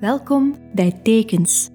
Welkom 0.00 0.56
bij 0.74 1.00
Tekens. 1.02 1.68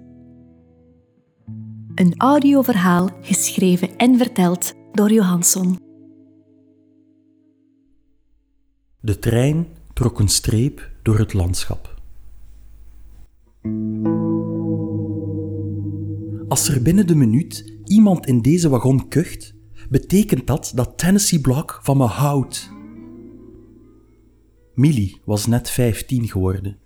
Een 1.96 2.14
audioverhaal 2.18 3.10
geschreven 3.22 3.98
en 3.98 4.18
verteld 4.18 4.74
door 4.92 5.12
Johansson. 5.12 5.80
De 9.00 9.20
trein 9.20 9.68
trok 9.94 10.20
een 10.20 10.28
streep 10.28 10.92
door 11.04 11.18
het 11.18 11.34
landschap. 11.34 12.02
Als 16.48 16.70
er 16.70 16.82
binnen 16.82 17.08
de 17.08 17.16
minuut 17.16 17.80
iemand 17.84 18.26
in 18.26 18.42
deze 18.42 18.70
wagon 18.70 19.08
kucht, 19.08 19.54
betekent 19.90 20.48
dat 20.48 20.72
dat 20.76 20.98
Tennessee 20.98 21.42
Block 21.42 21.80
van 21.84 21.98
me 21.98 22.06
houdt. 22.06 22.72
Millie 24.74 25.22
was 25.26 25.46
net 25.46 25.70
15 25.70 26.28
geworden 26.28 26.84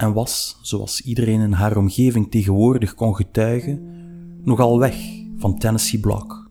en 0.00 0.12
was, 0.12 0.58
zoals 0.62 1.00
iedereen 1.00 1.40
in 1.40 1.52
haar 1.52 1.76
omgeving 1.76 2.30
tegenwoordig 2.30 2.94
kon 2.94 3.16
getuigen, 3.16 3.80
nogal 4.42 4.78
weg 4.78 4.96
van 5.36 5.58
Tennessee 5.58 6.00
Block. 6.00 6.50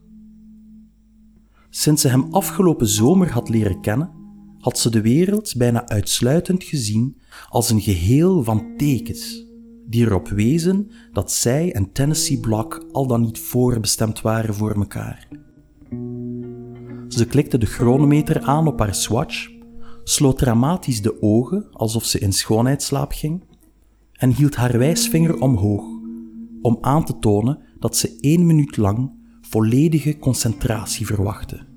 Sinds 1.70 2.02
ze 2.02 2.08
hem 2.08 2.28
afgelopen 2.32 2.88
zomer 2.88 3.32
had 3.32 3.50
leren 3.50 3.82
kennen, 3.82 4.12
had 4.60 4.78
ze 4.78 4.90
de 4.90 5.02
wereld 5.02 5.54
bijna 5.58 5.88
uitsluitend 5.88 6.64
gezien 6.64 7.18
als 7.50 7.70
een 7.70 7.82
geheel 7.82 8.44
van 8.44 8.74
tekens 8.78 9.46
die 9.88 10.06
erop 10.06 10.28
wezen 10.28 10.92
dat 11.12 11.32
zij 11.32 11.74
en 11.74 11.92
Tennessee 11.92 12.40
Block 12.40 12.86
al 12.92 13.08
dan 13.08 13.22
niet 13.22 13.40
voorbestemd 13.40 14.22
waren 14.22 14.54
voor 14.54 14.76
elkaar. 14.76 15.28
Ze 17.08 17.26
klikte 17.28 17.58
de 17.58 17.66
chronometer 17.66 18.42
aan 18.42 18.68
op 18.68 18.80
haar 18.80 18.96
swatch 18.96 19.59
sloot 20.10 20.38
dramatisch 20.38 21.02
de 21.02 21.22
ogen 21.22 21.68
alsof 21.72 22.06
ze 22.06 22.20
in 22.20 22.34
schoonheidsslaap 22.34 23.12
ging 23.12 23.44
en 24.12 24.32
hield 24.32 24.56
haar 24.56 24.78
wijsvinger 24.78 25.42
omhoog 25.42 25.84
om 26.62 26.78
aan 26.82 27.06
te 27.06 27.20
tonen 27.20 27.60
dat 27.80 27.98
ze 27.98 28.18
één 28.20 28.46
minuut 28.46 28.78
lang 28.78 29.12
volledige 29.42 30.18
concentratie 30.18 31.06
verwachtte. 31.06 31.68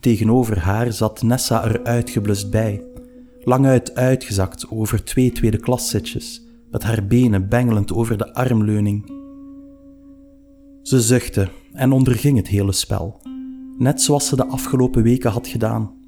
Tegenover 0.00 0.58
haar 0.58 0.92
zat 0.92 1.22
Nessa 1.22 1.64
er 1.64 1.84
uitgeblust 1.84 2.50
bij, 2.50 2.84
languit 3.40 3.94
uitgezakt 3.94 4.70
over 4.70 5.04
twee 5.04 5.32
tweede 5.32 5.58
klaszitjes, 5.58 6.46
met 6.70 6.82
haar 6.82 7.06
benen 7.06 7.48
bengelend 7.48 7.92
over 7.92 8.18
de 8.18 8.34
armleuning. 8.34 9.12
Ze 10.82 11.00
zuchtte 11.00 11.48
en 11.72 11.92
onderging 11.92 12.36
het 12.36 12.48
hele 12.48 12.72
spel, 12.72 13.20
net 13.78 14.02
zoals 14.02 14.26
ze 14.26 14.36
de 14.36 14.46
afgelopen 14.46 15.02
weken 15.02 15.30
had 15.30 15.46
gedaan. 15.46 15.99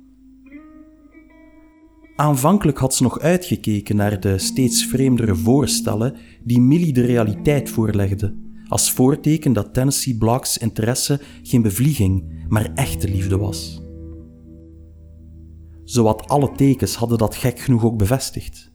Aanvankelijk 2.23 2.79
had 2.79 2.95
ze 2.95 3.03
nog 3.03 3.21
uitgekeken 3.21 3.97
naar 3.97 4.21
de 4.21 4.39
steeds 4.39 4.87
vreemdere 4.87 5.35
voorstellen 5.35 6.17
die 6.43 6.61
Millie 6.61 6.93
de 6.93 7.01
realiteit 7.01 7.71
voorlegde, 7.71 8.35
als 8.69 8.93
voorteken 8.93 9.53
dat 9.53 9.75
Tennessee 9.75 10.17
Blocks 10.17 10.59
interesse 10.59 11.21
geen 11.43 11.63
bevlieging, 11.63 12.45
maar 12.49 12.71
echte 12.75 13.09
liefde 13.09 13.39
was. 13.39 13.83
Zowat 15.85 16.29
alle 16.29 16.53
tekens 16.53 16.95
hadden 16.95 17.19
dat 17.19 17.35
gek 17.35 17.59
genoeg 17.59 17.85
ook 17.85 17.99
bevestigd. 17.99 18.73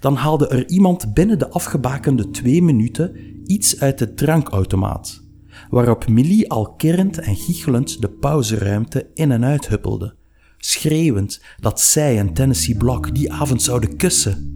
Dan 0.00 0.14
haalde 0.14 0.48
er 0.48 0.68
iemand 0.68 1.14
binnen 1.14 1.38
de 1.38 1.50
afgebakende 1.50 2.30
twee 2.30 2.62
minuten 2.62 3.16
iets 3.44 3.80
uit 3.80 3.98
de 3.98 4.14
drankautomaat, 4.14 5.22
waarop 5.70 6.08
Millie 6.08 6.50
al 6.50 6.74
kerend 6.74 7.18
en 7.18 7.36
giechelend 7.36 8.00
de 8.00 8.10
pauzeruimte 8.10 9.10
in 9.14 9.30
en 9.32 9.44
uit 9.44 9.68
huppelde 9.68 10.16
schreeuwend 10.66 11.40
dat 11.60 11.80
zij 11.80 12.18
en 12.18 12.32
Tennessee 12.32 12.76
Block 12.76 13.14
die 13.14 13.32
avond 13.32 13.62
zouden 13.62 13.96
kussen. 13.96 14.54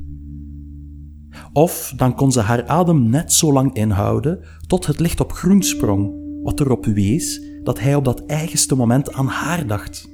Of 1.53 1.93
dan 1.97 2.15
kon 2.15 2.33
ze 2.33 2.41
haar 2.41 2.67
adem 2.67 3.09
net 3.09 3.33
zo 3.33 3.53
lang 3.53 3.75
inhouden 3.75 4.45
tot 4.67 4.87
het 4.87 5.01
licht 5.01 5.21
op 5.21 5.33
groen 5.33 5.63
sprong, 5.63 6.15
wat 6.43 6.61
erop 6.61 6.87
wees 6.87 7.41
dat 7.63 7.81
hij 7.81 7.95
op 7.95 8.05
dat 8.05 8.27
eigenste 8.27 8.75
moment 8.75 9.13
aan 9.13 9.27
haar 9.27 9.67
dacht. 9.67 10.09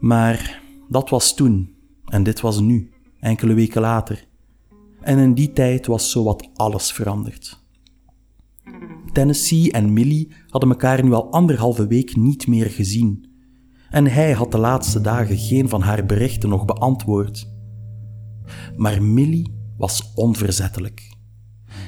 Maar 0.00 0.62
dat 0.88 1.10
was 1.10 1.34
toen 1.34 1.74
en 2.04 2.22
dit 2.22 2.40
was 2.40 2.60
nu, 2.60 2.90
enkele 3.20 3.54
weken 3.54 3.80
later. 3.80 4.26
En 5.00 5.18
in 5.18 5.34
die 5.34 5.52
tijd 5.52 5.86
was 5.86 6.10
zowat 6.10 6.48
alles 6.54 6.92
veranderd. 6.92 7.60
Tennessee 9.12 9.72
en 9.72 9.92
Millie 9.92 10.32
hadden 10.48 10.70
elkaar 10.70 11.04
nu 11.04 11.12
al 11.12 11.32
anderhalve 11.32 11.86
week 11.86 12.16
niet 12.16 12.46
meer 12.46 12.70
gezien 12.70 13.27
en 13.90 14.06
hij 14.06 14.32
had 14.32 14.52
de 14.52 14.58
laatste 14.58 15.00
dagen 15.00 15.38
geen 15.38 15.68
van 15.68 15.82
haar 15.82 16.06
berichten 16.06 16.48
nog 16.48 16.64
beantwoord. 16.64 17.48
Maar 18.76 19.02
Millie 19.02 19.52
was 19.76 20.12
onverzettelijk. 20.14 21.16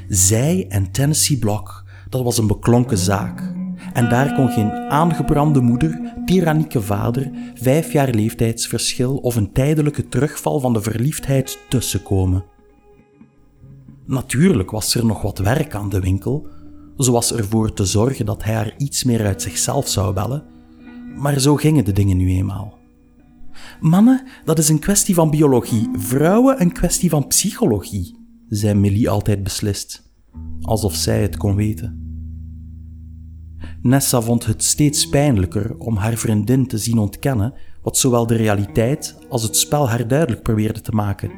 Zij 0.09 0.67
en 0.69 0.91
Tennessee 0.91 1.39
Block, 1.39 1.85
dat 2.09 2.23
was 2.23 2.39
een 2.39 2.47
beklonken 2.47 2.99
zaak. 2.99 3.53
En 3.93 4.09
daar 4.09 4.35
kon 4.35 4.49
geen 4.49 4.71
aangebrande 4.71 5.61
moeder, 5.61 6.15
tyrannieke 6.25 6.81
vader, 6.83 7.31
vijf 7.55 7.93
jaar 7.93 8.11
leeftijdsverschil 8.11 9.17
of 9.17 9.37
een 9.37 9.53
tijdelijke 9.53 10.09
terugval 10.09 10.61
van 10.61 10.73
de 10.73 10.81
verliefdheid 10.83 11.59
tussenkomen. 11.69 12.45
Natuurlijk 14.07 14.71
was 14.71 14.95
er 14.95 15.07
nog 15.07 15.23
wat 15.23 15.39
werk 15.39 15.75
aan 15.75 15.89
de 15.89 16.01
winkel, 16.01 16.47
zoals 16.97 17.33
ervoor 17.35 17.73
te 17.73 17.85
zorgen 17.85 18.27
dat 18.27 18.45
hij 18.45 18.55
haar 18.55 18.75
iets 18.77 19.05
meer 19.05 19.27
uit 19.27 19.43
zichzelf 19.43 19.89
zou 19.89 20.15
bellen, 20.15 20.45
maar 21.17 21.41
zo 21.41 21.57
gingen 21.57 21.85
de 21.85 21.93
dingen 21.93 22.17
nu 22.17 22.29
eenmaal. 22.29 22.79
Mannen, 23.81 24.23
dat 24.45 24.59
is 24.59 24.69
een 24.69 24.79
kwestie 24.79 25.15
van 25.15 25.31
biologie, 25.31 25.89
vrouwen 25.93 26.61
een 26.61 26.73
kwestie 26.73 27.11
van 27.11 27.27
psychologie, 27.27 28.17
zei 28.49 28.75
Millie 28.75 29.11
altijd 29.11 29.43
beslist, 29.43 30.13
alsof 30.61 30.95
zij 30.95 31.23
het 31.23 31.37
kon 31.37 31.55
weten. 31.55 32.09
Nessa 33.83 34.21
vond 34.21 34.47
het 34.47 34.63
steeds 34.63 35.09
pijnlijker 35.09 35.77
om 35.79 35.97
haar 35.97 36.17
vriendin 36.17 36.67
te 36.67 36.79
zien 36.79 36.99
ontkennen 36.99 37.55
wat 37.83 37.99
zowel 37.99 38.27
de 38.27 38.35
realiteit 38.35 39.17
als 39.29 39.43
het 39.43 39.57
spel 39.57 39.89
haar 39.89 40.09
duidelijk 40.09 40.43
probeerde 40.43 40.81
te 40.81 40.93
maken. 40.93 41.31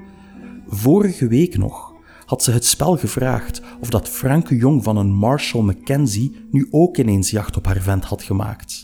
Vorige 0.67 1.27
week 1.27 1.57
nog 1.59 1.93
had 2.25 2.43
ze 2.43 2.51
het 2.51 2.65
spel 2.65 2.97
gevraagd 2.97 3.63
of 3.81 3.91
dat 3.91 4.09
franke 4.09 4.57
jong 4.57 4.83
van 4.83 4.97
een 4.97 5.13
Marshall 5.13 5.63
Mackenzie 5.63 6.37
nu 6.51 6.67
ook 6.71 6.97
ineens 6.97 7.31
jacht 7.31 7.57
op 7.57 7.67
haar 7.67 7.81
vent 7.81 8.05
had 8.05 8.23
gemaakt. 8.23 8.82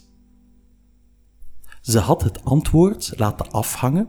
Ze 1.88 1.99
had 1.99 2.22
het 2.22 2.44
antwoord 2.44 3.12
laten 3.16 3.50
afhangen 3.50 4.09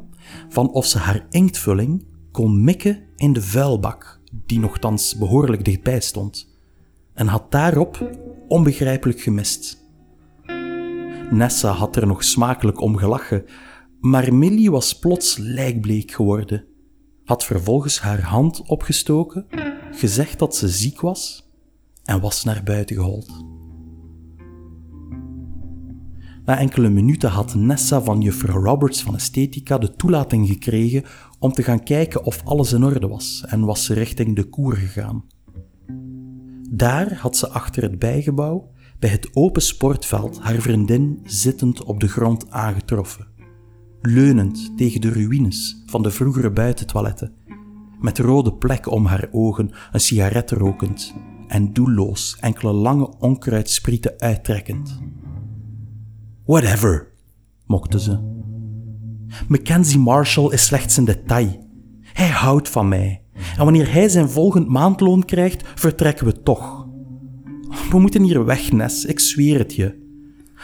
van 0.49 0.69
of 0.71 0.85
ze 0.85 0.97
haar 0.97 1.25
inktvulling 1.29 2.05
kon 2.31 2.63
mikken 2.63 3.03
in 3.15 3.33
de 3.33 3.41
vuilbak, 3.41 4.19
die 4.45 4.59
nogthans 4.59 5.15
behoorlijk 5.15 5.65
dichtbij 5.65 5.99
stond, 5.99 6.59
en 7.13 7.27
had 7.27 7.51
daarop 7.51 8.09
onbegrijpelijk 8.47 9.21
gemist. 9.21 9.87
Nessa 11.29 11.71
had 11.71 11.95
er 11.95 12.07
nog 12.07 12.23
smakelijk 12.23 12.81
om 12.81 12.97
gelachen, 12.97 13.45
maar 13.99 14.33
Millie 14.33 14.71
was 14.71 14.99
plots 14.99 15.37
lijkbleek 15.37 16.11
geworden, 16.11 16.65
had 17.23 17.43
vervolgens 17.43 17.99
haar 17.99 18.21
hand 18.21 18.61
opgestoken, 18.67 19.45
gezegd 19.91 20.39
dat 20.39 20.55
ze 20.55 20.67
ziek 20.67 21.01
was 21.01 21.49
en 22.03 22.21
was 22.21 22.43
naar 22.43 22.63
buiten 22.63 22.95
gehold. 22.95 23.58
Na 26.49 26.57
enkele 26.57 26.89
minuten 26.89 27.29
had 27.29 27.55
Nessa 27.55 28.01
van 28.01 28.21
juffrouw 28.21 28.63
Roberts 28.63 29.03
van 29.03 29.15
Esthetica 29.15 29.77
de 29.77 29.95
toelating 29.95 30.47
gekregen 30.47 31.03
om 31.39 31.51
te 31.51 31.63
gaan 31.63 31.83
kijken 31.83 32.23
of 32.23 32.41
alles 32.43 32.73
in 32.73 32.83
orde 32.83 33.07
was 33.07 33.43
en 33.47 33.65
was 33.65 33.85
ze 33.85 33.93
richting 33.93 34.35
de 34.35 34.43
koer 34.43 34.75
gegaan. 34.75 35.23
Daar 36.69 37.17
had 37.17 37.37
ze 37.37 37.49
achter 37.49 37.83
het 37.83 37.99
bijgebouw, 37.99 38.71
bij 38.99 39.09
het 39.09 39.29
open 39.33 39.61
sportveld, 39.61 40.39
haar 40.39 40.61
vriendin 40.61 41.19
zittend 41.23 41.83
op 41.83 41.99
de 41.99 42.07
grond 42.07 42.51
aangetroffen, 42.51 43.27
leunend 44.01 44.77
tegen 44.77 45.01
de 45.01 45.11
ruïnes 45.11 45.83
van 45.85 46.03
de 46.03 46.11
vroegere 46.11 46.51
buitentoiletten, 46.51 47.33
met 47.99 48.17
rode 48.17 48.53
plekken 48.53 48.91
om 48.91 49.05
haar 49.05 49.27
ogen, 49.31 49.71
een 49.91 49.99
sigaret 49.99 50.51
rokend 50.51 51.13
en 51.47 51.73
doelloos 51.73 52.37
enkele 52.39 52.73
lange 52.73 53.13
onkruidsprieten 53.19 54.13
uittrekkend. 54.17 54.99
Whatever, 56.49 57.07
mokte 57.65 57.99
ze. 57.99 58.19
Mackenzie 59.47 59.99
Marshall 59.99 60.51
is 60.51 60.65
slechts 60.65 60.97
een 60.97 61.05
detail. 61.05 61.67
Hij 62.01 62.27
houdt 62.27 62.69
van 62.69 62.87
mij. 62.87 63.21
En 63.57 63.63
wanneer 63.63 63.91
hij 63.91 64.09
zijn 64.09 64.29
volgend 64.29 64.67
maandloon 64.67 65.25
krijgt, 65.25 65.63
vertrekken 65.75 66.25
we 66.25 66.41
toch. 66.41 66.87
We 67.89 67.99
moeten 67.99 68.23
hier 68.23 68.45
weg, 68.45 68.71
Nes, 68.71 69.05
ik 69.05 69.19
zweer 69.19 69.59
het 69.59 69.75
je. 69.75 69.95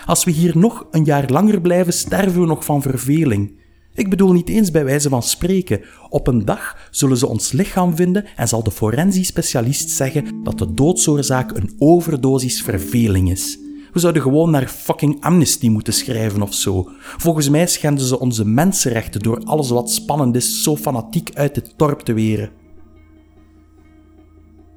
Als 0.06 0.24
we 0.24 0.32
hier 0.32 0.58
nog 0.58 0.88
een 0.92 1.04
jaar 1.04 1.30
langer 1.30 1.62
blijven, 1.62 1.94
sterven 1.94 2.42
we 2.42 2.48
nog 2.48 2.66
van 2.66 2.82
verveling. 2.82 3.60
Ik 3.94 4.10
bedoel 4.10 4.32
niet 4.32 4.50
eens 4.50 4.72
bij 4.72 4.86
wijze 4.86 5.10
van 5.10 5.24
spreken. 5.24 5.82
Op 6.10 6.28
een 6.28 6.46
dag 6.46 6.88
zullen 6.92 7.18
ze 7.18 7.28
ons 7.28 7.52
lichaam 7.52 7.96
vinden 7.96 8.26
en 8.36 8.48
zal 8.48 8.64
de 8.64 8.72
forensisch 8.72 9.28
specialist 9.28 9.90
zeggen 9.90 10.44
dat 10.44 10.58
de 10.58 10.74
doodsoorzaak 10.74 11.52
een 11.52 11.74
overdosis 11.78 12.62
verveling 12.62 13.32
is 13.32 13.64
We 13.96 14.02
zouden 14.02 14.22
gewoon 14.22 14.52
naar 14.52 14.68
fucking 14.68 15.22
Amnesty 15.22 15.70
moeten 15.70 15.94
schrijven 15.94 16.42
of 16.42 16.54
zo. 16.54 16.90
Volgens 16.98 17.50
mij 17.50 17.68
schenden 17.68 18.06
ze 18.06 18.20
onze 18.20 18.46
mensenrechten 18.46 19.22
door 19.22 19.44
alles 19.44 19.70
wat 19.70 19.92
spannend 19.92 20.36
is 20.36 20.64
zo 20.64 20.76
fanatiek 20.76 21.36
uit 21.36 21.56
het 21.56 21.74
dorp 21.76 22.00
te 22.00 22.14
weren. 22.14 22.50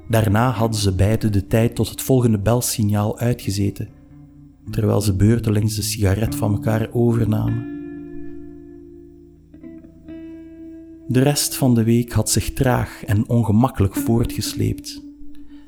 Daarna 0.09 0.51
hadden 0.51 0.81
ze 0.81 0.95
beiden 0.95 1.33
de 1.33 1.47
tijd 1.47 1.75
tot 1.75 1.89
het 1.89 2.03
volgende 2.03 2.39
belsignaal 2.39 3.19
uitgezeten, 3.19 3.89
terwijl 4.71 5.01
ze 5.01 5.17
beurtelings 5.17 5.75
de 5.75 5.83
sigaret 5.83 6.35
van 6.35 6.53
elkaar 6.53 6.89
overnamen. 6.93 7.67
De 11.09 11.21
rest 11.21 11.57
van 11.57 11.75
de 11.75 11.85
week 11.85 12.13
had 12.13 12.31
zich 12.31 12.53
traag 12.53 13.05
en 13.05 13.29
ongemakkelijk 13.29 13.95
voortgesleept. 13.95 15.03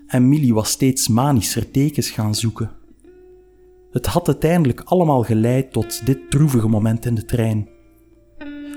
En 0.06 0.28
Millie 0.28 0.54
was 0.54 0.70
steeds 0.70 1.08
manischer 1.08 1.70
tekens 1.70 2.10
gaan 2.10 2.34
zoeken. 2.34 2.78
Het 3.90 4.06
had 4.06 4.26
uiteindelijk 4.26 4.80
allemaal 4.80 5.22
geleid 5.22 5.72
tot 5.72 6.06
dit 6.06 6.30
droevige 6.30 6.68
moment 6.68 7.06
in 7.06 7.14
de 7.14 7.24
trein. 7.24 7.68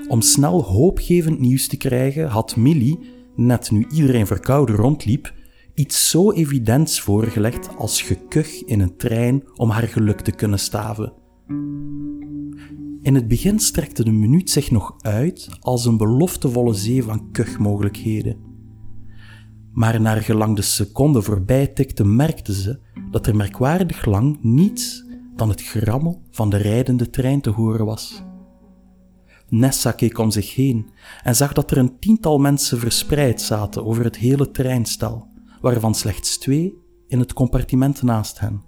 Om 0.08 0.20
snel 0.20 0.62
hoopgevend 0.62 1.40
nieuws 1.40 1.66
te 1.68 1.76
krijgen, 1.76 2.28
had 2.28 2.56
Millie, 2.56 2.98
net 3.36 3.70
nu 3.70 3.86
iedereen 3.92 4.26
verkouden 4.26 4.76
rondliep, 4.76 5.34
iets 5.74 6.10
zo 6.10 6.32
evidents 6.32 7.00
voorgelegd 7.00 7.76
als 7.76 8.02
gekuch 8.02 8.64
in 8.64 8.80
een 8.80 8.96
trein 8.96 9.42
om 9.54 9.70
haar 9.70 9.88
geluk 9.88 10.20
te 10.20 10.32
kunnen 10.32 10.58
staven. 10.58 11.12
In 13.02 13.14
het 13.14 13.28
begin 13.28 13.58
strekte 13.58 14.04
de 14.04 14.12
minuut 14.12 14.50
zich 14.50 14.70
nog 14.70 14.94
uit 14.98 15.48
als 15.60 15.84
een 15.84 15.96
beloftevolle 15.96 16.74
zee 16.74 17.02
van 17.02 17.30
kuchmogelijkheden. 17.30 18.36
Maar 19.72 20.00
naar 20.00 20.22
gelang 20.22 20.56
de 20.56 20.62
seconde 20.62 21.22
voorbij 21.22 21.66
tikte, 21.66 22.04
merkte 22.04 22.54
ze 22.54 22.78
dat 23.10 23.26
er 23.26 23.36
merkwaardig 23.36 24.04
lang 24.04 24.38
niets 24.42 25.03
dan 25.36 25.48
het 25.48 25.60
gerammel 25.60 26.22
van 26.30 26.50
de 26.50 26.56
rijdende 26.56 27.10
trein 27.10 27.40
te 27.40 27.50
horen 27.50 27.86
was. 27.86 28.22
Nessa 29.48 29.92
keek 29.92 30.18
om 30.18 30.30
zich 30.30 30.54
heen 30.54 30.90
en 31.22 31.36
zag 31.36 31.52
dat 31.52 31.70
er 31.70 31.78
een 31.78 31.98
tiental 31.98 32.38
mensen 32.38 32.78
verspreid 32.78 33.40
zaten 33.40 33.84
over 33.84 34.04
het 34.04 34.16
hele 34.16 34.50
treinstel, 34.50 35.26
waarvan 35.60 35.94
slechts 35.94 36.38
twee 36.38 36.78
in 37.08 37.18
het 37.18 37.32
compartiment 37.32 38.02
naast 38.02 38.40
hen. 38.40 38.62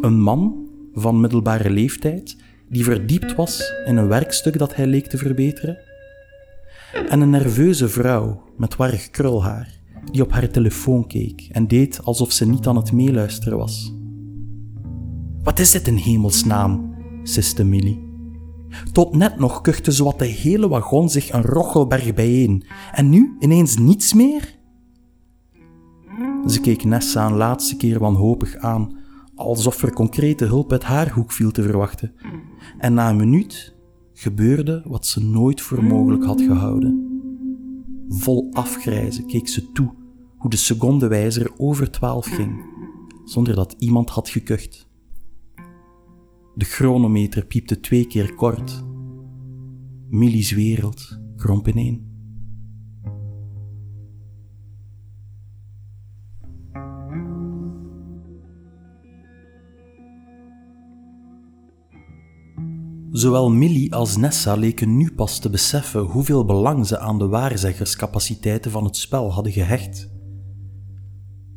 Een 0.00 0.20
man 0.20 0.68
van 0.92 1.20
middelbare 1.20 1.70
leeftijd 1.70 2.36
die 2.68 2.84
verdiept 2.84 3.34
was 3.34 3.72
in 3.84 3.96
een 3.96 4.08
werkstuk 4.08 4.58
dat 4.58 4.74
hij 4.74 4.86
leek 4.86 5.06
te 5.06 5.18
verbeteren, 5.18 5.78
en 7.08 7.20
een 7.20 7.30
nerveuze 7.30 7.88
vrouw 7.88 8.42
met 8.56 8.76
warrig 8.76 9.10
krulhaar 9.10 9.80
die 10.10 10.22
op 10.22 10.32
haar 10.32 10.50
telefoon 10.50 11.06
keek 11.06 11.48
en 11.50 11.68
deed 11.68 12.04
alsof 12.04 12.32
ze 12.32 12.48
niet 12.48 12.66
aan 12.66 12.76
het 12.76 12.92
meeluisteren 12.92 13.58
was. 13.58 14.01
Wat 15.42 15.58
is 15.58 15.70
dit 15.70 15.86
in 15.86 15.96
hemelsnaam? 15.96 16.94
siste 17.22 17.64
Millie. 17.64 18.10
Tot 18.92 19.16
net 19.16 19.38
nog 19.38 19.60
kuchte 19.60 19.90
zowat 19.90 20.18
de 20.18 20.24
hele 20.24 20.68
wagon 20.68 21.10
zich 21.10 21.32
een 21.32 21.42
rochelberg 21.42 22.14
bijeen, 22.14 22.64
en 22.92 23.08
nu 23.08 23.36
ineens 23.38 23.76
niets 23.76 24.12
meer? 24.12 24.58
Ze 26.46 26.60
keek 26.60 26.84
Nessa 26.84 27.26
een 27.26 27.36
laatste 27.36 27.76
keer 27.76 27.98
wanhopig 27.98 28.56
aan, 28.56 28.98
alsof 29.34 29.82
er 29.82 29.92
concrete 29.92 30.44
hulp 30.44 30.72
uit 30.72 30.84
haar 30.84 31.10
hoek 31.10 31.32
viel 31.32 31.50
te 31.50 31.62
verwachten. 31.62 32.14
En 32.78 32.94
na 32.94 33.10
een 33.10 33.16
minuut 33.16 33.74
gebeurde 34.12 34.82
wat 34.86 35.06
ze 35.06 35.24
nooit 35.24 35.60
voor 35.60 35.84
mogelijk 35.84 36.24
had 36.24 36.40
gehouden. 36.40 37.20
Vol 38.08 38.48
afgrijzen 38.52 39.26
keek 39.26 39.48
ze 39.48 39.72
toe 39.72 39.94
hoe 40.36 40.50
de 40.50 40.56
secondewijzer 40.56 41.52
over 41.56 41.90
twaalf 41.90 42.26
ging, 42.26 42.64
zonder 43.24 43.54
dat 43.54 43.74
iemand 43.78 44.10
had 44.10 44.28
gekucht. 44.28 44.90
De 46.54 46.64
chronometer 46.64 47.46
piepte 47.46 47.80
twee 47.80 48.06
keer 48.06 48.34
kort. 48.34 48.84
Millie's 50.08 50.50
wereld 50.50 51.18
kromp 51.36 51.68
ineen. 51.68 52.10
Zowel 63.10 63.50
Millie 63.50 63.94
als 63.94 64.16
Nessa 64.16 64.54
leken 64.54 64.96
nu 64.96 65.12
pas 65.14 65.38
te 65.38 65.50
beseffen 65.50 66.00
hoeveel 66.00 66.44
belang 66.44 66.86
ze 66.86 66.98
aan 66.98 67.18
de 67.18 67.26
waarzeggerscapaciteiten 67.26 68.70
van 68.70 68.84
het 68.84 68.96
spel 68.96 69.32
hadden 69.32 69.52
gehecht. 69.52 70.10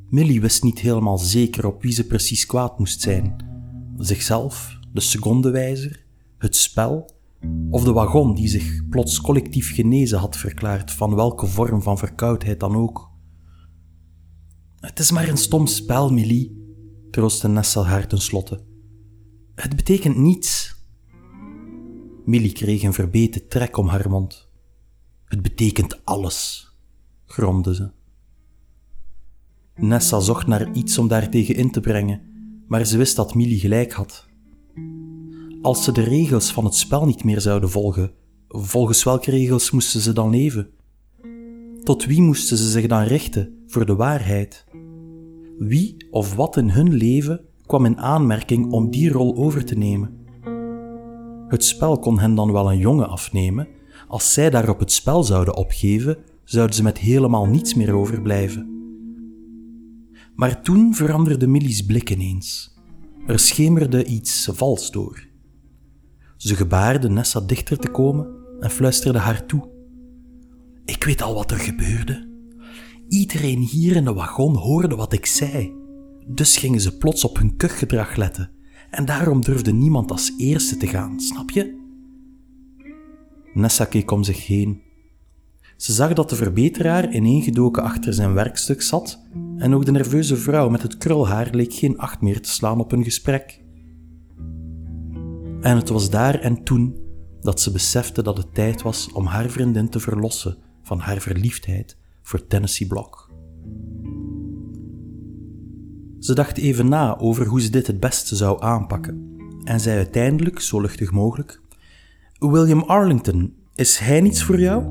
Millie 0.10 0.42
wist 0.42 0.64
niet 0.64 0.80
helemaal 0.80 1.18
zeker 1.18 1.66
op 1.66 1.82
wie 1.82 1.92
ze 1.92 2.08
precies 2.08 2.46
kwaad 2.46 2.80
moest 2.80 3.02
zijn: 3.02 3.36
zichzelf, 3.98 4.80
de 4.96 5.02
secondewijzer, 5.02 6.06
het 6.38 6.56
spel 6.56 7.10
of 7.70 7.84
de 7.84 7.92
wagon 7.92 8.36
die 8.36 8.48
zich 8.48 8.90
plots 8.90 9.22
collectief 9.22 9.74
genezen 9.74 10.18
had 10.18 10.38
verklaard 10.38 10.92
van 10.92 11.16
welke 11.16 11.48
vorm 11.48 11.82
van 11.82 11.98
verkoudheid 11.98 12.60
dan 12.60 12.76
ook. 12.76 13.12
Het 14.80 15.00
is 15.00 15.12
maar 15.12 15.28
een 15.28 15.38
stom 15.38 15.68
spel, 15.68 16.12
Millie, 16.12 16.64
troostte 17.12 17.48
Nessa 17.48 17.82
haar 17.82 18.08
tenslotte. 18.08 18.64
Het 19.56 19.76
betekent 19.76 20.18
niets. 20.18 20.76
Millie 22.26 22.54
kreeg 22.54 22.84
een 22.84 22.94
verbeten 22.94 23.48
trek 23.48 23.78
om 23.78 23.88
haar 23.88 24.10
mond. 24.10 24.50
Het 25.26 25.42
betekent 25.42 26.06
alles, 26.06 26.70
gromde 27.26 27.76
ze. 27.76 27.92
Nessa 29.76 30.20
zocht 30.20 30.48
naar 30.48 30.72
iets 30.74 30.98
om 30.98 31.08
daartegen 31.08 31.56
in 31.56 31.72
te 31.72 31.80
brengen, 31.80 32.22
maar 32.68 32.86
ze 32.86 32.98
wist 32.98 33.16
dat 33.16 33.36
Millie 33.36 33.60
gelijk 33.60 33.92
had. 33.92 34.34
Als 35.66 35.84
ze 35.84 35.92
de 35.92 36.04
regels 36.04 36.52
van 36.52 36.66
het 36.66 36.76
spel 36.76 37.06
niet 37.06 37.24
meer 37.24 37.42
zouden 37.42 37.70
volgen, 37.70 38.12
volgens 38.48 39.04
welke 39.04 39.32
regels 39.32 39.72
moesten 39.72 40.02
ze 40.02 40.14
dan 40.14 40.30
leven? 40.30 40.70
Tot 41.84 42.06
wie 42.06 42.22
moesten 42.22 42.58
ze 42.58 42.70
zich 42.70 42.88
dan 42.88 43.04
richten 43.04 43.64
voor 43.68 43.86
de 43.86 43.96
waarheid? 43.96 44.66
Wie 45.58 46.08
of 46.12 46.36
wat 46.36 46.58
in 46.58 46.70
hun 46.70 46.94
leven 46.94 47.42
kwam 47.66 47.86
in 47.86 47.98
aanmerking 47.98 48.72
om 48.72 48.92
die 48.92 49.10
rol 49.10 49.36
over 49.36 49.66
te 49.66 49.78
nemen? 49.78 50.26
Het 51.48 51.64
spel 51.64 52.00
kon 52.00 52.20
hen 52.20 52.36
dan 52.36 52.52
wel 52.52 52.72
een 52.72 52.78
jongen 52.78 53.10
afnemen, 53.10 53.68
als 54.08 54.34
zij 54.34 54.50
daarop 54.50 54.80
het 54.80 54.92
spel 54.92 55.24
zouden 55.24 55.56
opgeven, 55.56 56.18
zouden 56.44 56.76
ze 56.76 56.84
met 56.84 56.98
helemaal 56.98 57.46
niets 57.46 57.74
meer 57.74 57.94
overblijven. 57.94 58.70
Maar 60.36 60.62
toen 60.62 60.94
veranderde 60.94 61.48
Millie's 61.48 61.86
blik 61.86 62.10
ineens. 62.10 62.78
Er 63.28 63.40
schemerde 63.40 64.06
iets 64.06 64.50
vals 64.54 64.92
door. 64.92 65.34
Ze 66.46 66.56
gebaarde 66.56 67.10
Nessa 67.10 67.40
dichter 67.40 67.78
te 67.78 67.90
komen 67.90 68.28
en 68.60 68.72
fluisterde 68.72 69.20
haar 69.20 69.46
toe. 69.46 69.70
Ik 70.86 71.04
weet 71.04 71.22
al 71.22 71.34
wat 71.34 71.52
er 71.52 71.58
gebeurde. 71.58 72.30
Iedereen 73.08 73.60
hier 73.60 73.96
in 73.96 74.04
de 74.04 74.14
wagon 74.14 74.56
hoorde 74.56 74.96
wat 74.96 75.14
ik 75.14 75.26
zei. 75.26 75.74
Dus 76.28 76.58
gingen 76.58 76.82
ze 76.82 76.98
plots 76.98 77.24
op 77.24 77.38
hun 77.38 77.56
kuchgedrag 77.56 78.16
letten. 78.16 78.52
En 78.90 79.06
daarom 79.06 79.42
durfde 79.42 79.74
niemand 79.74 80.12
als 80.12 80.34
eerste 80.38 80.78
te 80.78 80.88
gaan, 80.88 81.20
snap 81.20 81.50
je? 81.50 81.84
Nessa 83.54 83.86
keek 83.86 84.12
om 84.12 84.24
zich 84.24 84.48
heen. 84.48 84.82
Ze 85.78 85.94
zag 85.94 86.14
dat 86.14 86.30
de 86.30 86.36
verbeteraar 86.36 87.14
ineengedoken 87.14 87.84
achter 87.84 88.14
zijn 88.14 88.34
werkstuk 88.34 88.82
zat 88.82 89.26
en 89.58 89.74
ook 89.74 89.86
de 89.86 89.92
nerveuze 89.92 90.38
vrouw 90.38 90.70
met 90.70 90.82
het 90.82 90.98
krulhaar 90.98 91.50
leek 91.52 91.74
geen 91.74 91.98
acht 91.98 92.22
meer 92.22 92.42
te 92.42 92.50
slaan 92.50 92.80
op 92.80 92.92
hun 92.92 93.04
gesprek. 93.04 93.64
En 95.66 95.76
het 95.76 95.90
was 95.90 96.10
daar 96.10 96.40
en 96.40 96.64
toen 96.64 96.96
dat 97.42 97.62
ze 97.62 97.72
besefte 97.72 98.24
dat 98.24 98.38
het 98.38 98.54
tijd 98.54 98.82
was 98.82 99.12
om 99.12 99.26
haar 99.26 99.50
vriendin 99.50 99.90
te 99.90 100.00
verlossen 100.00 100.58
van 100.82 101.00
haar 101.00 101.22
verliefdheid 101.22 101.98
voor 102.22 102.48
Tennessee 102.48 102.88
Block. 102.88 103.32
Ze 106.20 106.34
dacht 106.34 106.58
even 106.58 106.90
na 106.90 107.18
over 107.18 107.46
hoe 107.46 107.62
ze 107.62 107.70
dit 107.70 107.88
het 107.88 108.00
beste 108.00 108.36
zou 108.36 108.62
aanpakken 108.62 109.38
en 109.64 109.80
zei 109.80 109.98
uiteindelijk, 109.98 110.60
zo 110.60 110.82
luchtig 110.82 111.12
mogelijk: 111.12 111.62
William 112.40 112.82
Arlington, 112.82 113.54
is 113.76 113.98
hij 113.98 114.22
niets 114.22 114.44
voor 114.44 114.60
jou? 114.60 114.84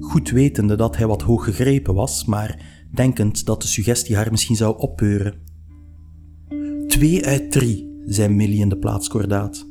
Goed 0.00 0.30
wetende 0.30 0.76
dat 0.76 0.96
hij 0.96 1.06
wat 1.06 1.22
hoog 1.22 1.44
gegrepen 1.44 1.94
was, 1.94 2.24
maar 2.24 2.84
denkend 2.92 3.46
dat 3.46 3.62
de 3.62 3.68
suggestie 3.68 4.16
haar 4.16 4.30
misschien 4.30 4.56
zou 4.56 4.78
oppeuren. 4.78 5.34
Twee 6.86 7.26
uit 7.26 7.50
drie, 7.50 8.02
zei 8.06 8.34
Millie 8.34 8.60
in 8.60 8.68
de 8.68 8.78
plaatskordaat. 8.78 9.68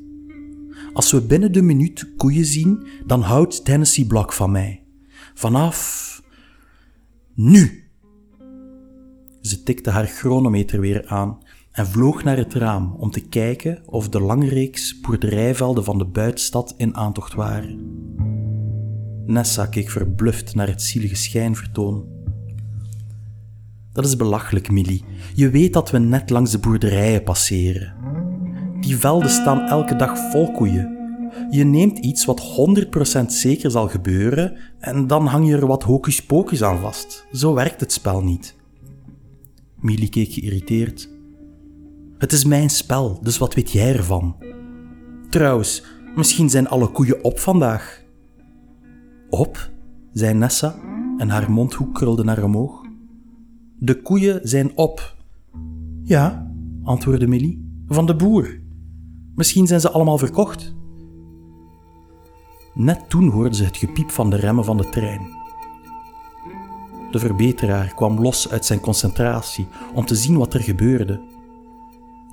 Als 0.99 1.11
we 1.11 1.21
binnen 1.21 1.51
de 1.51 1.61
minuut 1.61 2.15
koeien 2.17 2.45
zien, 2.45 2.87
dan 3.05 3.21
houdt 3.21 3.65
Tennessee 3.65 4.05
Block 4.05 4.33
van 4.33 4.51
mij. 4.51 4.83
Vanaf. 5.33 6.21
nu! 7.33 7.89
Ze 9.41 9.63
tikte 9.63 9.89
haar 9.89 10.05
chronometer 10.05 10.79
weer 10.79 11.07
aan 11.07 11.37
en 11.71 11.87
vloog 11.87 12.23
naar 12.23 12.37
het 12.37 12.53
raam 12.53 12.95
om 12.97 13.11
te 13.11 13.19
kijken 13.19 13.81
of 13.85 14.09
de 14.09 14.19
lange 14.19 14.47
reeks 14.47 14.99
boerderijvelden 14.99 15.83
van 15.83 15.97
de 15.97 16.05
buitenstad 16.05 16.73
in 16.77 16.95
aantocht 16.95 17.33
waren. 17.33 17.79
Nessa 19.25 19.65
keek 19.65 19.89
verbluft 19.89 20.55
naar 20.55 20.67
het 20.67 20.81
zielige 20.81 21.15
schijnvertoon. 21.15 22.05
Dat 23.93 24.05
is 24.05 24.15
belachelijk, 24.15 24.71
Millie. 24.71 25.03
Je 25.33 25.49
weet 25.49 25.73
dat 25.73 25.91
we 25.91 25.97
net 25.99 26.29
langs 26.29 26.51
de 26.51 26.59
boerderijen 26.59 27.23
passeren. 27.23 27.93
Die 28.81 28.97
velden 28.97 29.29
staan 29.29 29.61
elke 29.61 29.95
dag 29.95 30.17
vol 30.31 30.51
koeien. 30.51 30.97
Je 31.49 31.63
neemt 31.63 31.97
iets 31.97 32.25
wat 32.25 32.41
100% 33.21 33.25
zeker 33.25 33.71
zal 33.71 33.87
gebeuren 33.87 34.57
en 34.79 35.07
dan 35.07 35.25
hang 35.25 35.47
je 35.47 35.55
er 35.55 35.67
wat 35.67 35.83
hocus 35.83 36.25
pocus 36.25 36.63
aan 36.63 36.79
vast. 36.79 37.27
Zo 37.31 37.53
werkt 37.53 37.79
het 37.79 37.91
spel 37.91 38.23
niet. 38.23 38.55
Millie 39.75 40.09
keek 40.09 40.31
geïrriteerd. 40.31 41.09
Het 42.17 42.31
is 42.31 42.45
mijn 42.45 42.69
spel, 42.69 43.19
dus 43.21 43.37
wat 43.37 43.53
weet 43.53 43.71
jij 43.71 43.95
ervan? 43.95 44.35
Trouwens, 45.29 45.83
misschien 46.15 46.49
zijn 46.49 46.67
alle 46.67 46.87
koeien 46.87 47.23
op 47.23 47.39
vandaag. 47.39 48.03
Op? 49.29 49.71
zei 50.13 50.33
Nessa 50.33 50.75
en 51.17 51.29
haar 51.29 51.51
mondhoek 51.51 51.93
krulde 51.93 52.23
naar 52.23 52.43
omhoog. 52.43 52.81
De 53.77 54.01
koeien 54.01 54.39
zijn 54.43 54.77
op. 54.77 55.15
Ja, 56.03 56.51
antwoordde 56.83 57.27
Millie, 57.27 57.83
van 57.87 58.05
de 58.05 58.15
boer. 58.15 58.58
Misschien 59.39 59.67
zijn 59.67 59.79
ze 59.79 59.91
allemaal 59.91 60.17
verkocht. 60.17 60.75
Net 62.73 63.09
toen 63.09 63.29
hoorden 63.29 63.55
ze 63.55 63.63
het 63.63 63.77
gepiep 63.77 64.11
van 64.11 64.29
de 64.29 64.35
remmen 64.35 64.65
van 64.65 64.77
de 64.77 64.89
trein. 64.89 65.21
De 67.11 67.19
verbeteraar 67.19 67.93
kwam 67.95 68.19
los 68.19 68.49
uit 68.49 68.65
zijn 68.65 68.79
concentratie 68.79 69.67
om 69.93 70.05
te 70.05 70.15
zien 70.15 70.37
wat 70.37 70.53
er 70.53 70.59
gebeurde. 70.59 71.21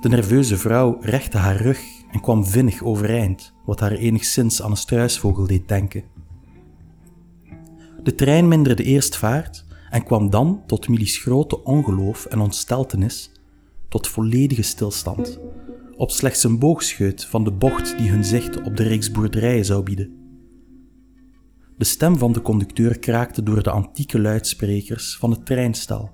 De 0.01 0.09
nerveuze 0.09 0.57
vrouw 0.57 0.97
rechtte 1.01 1.37
haar 1.37 1.57
rug 1.57 1.81
en 2.11 2.21
kwam 2.21 2.47
vinnig 2.47 2.83
overeind, 2.83 3.55
wat 3.65 3.81
haar 3.81 3.93
enigszins 3.93 4.63
aan 4.63 4.71
een 4.71 4.77
struisvogel 4.77 5.47
deed 5.47 5.69
denken. 5.69 6.05
De 8.03 8.15
trein 8.15 8.49
minderde 8.49 8.83
eerst 8.83 9.17
vaart 9.17 9.65
en 9.91 10.05
kwam 10.05 10.31
dan, 10.31 10.63
tot 10.67 10.89
Millie's 10.89 11.19
grote 11.19 11.65
ongeloof 11.65 12.25
en 12.25 12.41
ontsteltenis, 12.41 13.31
tot 13.89 14.09
volledige 14.09 14.63
stilstand, 14.63 15.39
op 15.97 16.11
slechts 16.11 16.45
een 16.45 16.59
boogscheut 16.59 17.25
van 17.25 17.45
de 17.45 17.53
bocht 17.53 17.99
die 17.99 18.11
hun 18.11 18.25
zicht 18.25 18.63
op 18.63 18.77
de 18.77 18.83
reeks 18.83 19.11
boerderijen 19.11 19.65
zou 19.65 19.83
bieden. 19.83 20.25
De 21.77 21.85
stem 21.85 22.19
van 22.19 22.33
de 22.33 22.43
conducteur 22.43 22.99
kraakte 22.99 23.43
door 23.43 23.63
de 23.63 23.71
antieke 23.71 24.21
luidsprekers 24.21 25.17
van 25.17 25.31
het 25.31 25.47
treinstal. 25.47 26.11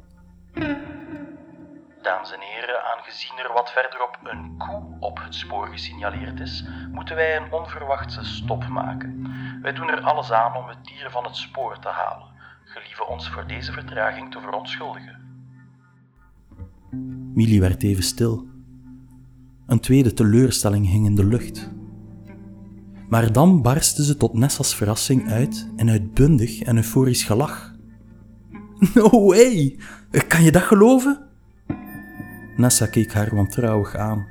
Dames 2.03 2.33
en 2.33 2.41
heren, 2.41 2.85
aangezien 2.97 3.39
er 3.39 3.53
wat 3.55 3.73
verderop 3.73 4.19
een 4.23 4.59
koe 4.59 4.97
op 5.01 5.19
het 5.23 5.35
spoor 5.35 5.67
gesignaleerd 5.67 6.41
is, 6.41 6.65
moeten 6.93 7.17
wij 7.17 7.37
een 7.37 7.53
onverwachte 7.53 8.25
stop 8.25 8.69
maken. 8.69 9.31
Wij 9.63 9.73
doen 9.73 9.89
er 9.89 10.01
alles 10.01 10.33
aan 10.33 10.57
om 10.57 10.69
het 10.69 10.85
dier 10.85 11.11
van 11.11 11.25
het 11.25 11.37
spoor 11.37 11.79
te 11.79 11.89
halen. 11.89 12.29
Gelieve 12.65 13.07
ons 13.07 13.31
voor 13.31 13.47
deze 13.47 13.73
vertraging 13.73 14.31
te 14.31 14.41
verontschuldigen. 14.41 15.21
Millie 17.35 17.61
werd 17.61 17.83
even 17.83 18.03
stil. 18.03 18.52
Een 19.67 19.81
tweede 19.81 20.13
teleurstelling 20.13 20.91
hing 20.91 21.07
in 21.07 21.15
de 21.15 21.25
lucht. 21.25 21.71
Maar 23.09 23.33
dan 23.33 23.63
barstte 23.63 24.05
ze 24.05 24.17
tot 24.17 24.35
Nessa's 24.35 24.75
verrassing 24.75 25.31
uit 25.31 25.69
in 25.77 25.91
uitbundig 25.91 26.61
en 26.63 26.77
euforisch 26.77 27.25
gelach. 27.25 27.71
No 28.95 29.27
way! 29.27 29.79
Kan 30.29 30.43
je 30.43 30.53
dat 30.53 30.63
geloven? 30.63 31.31
Nessa 32.57 32.87
keek 32.87 33.13
haar 33.13 33.35
wantrouwig 33.35 33.97
aan. 33.97 34.27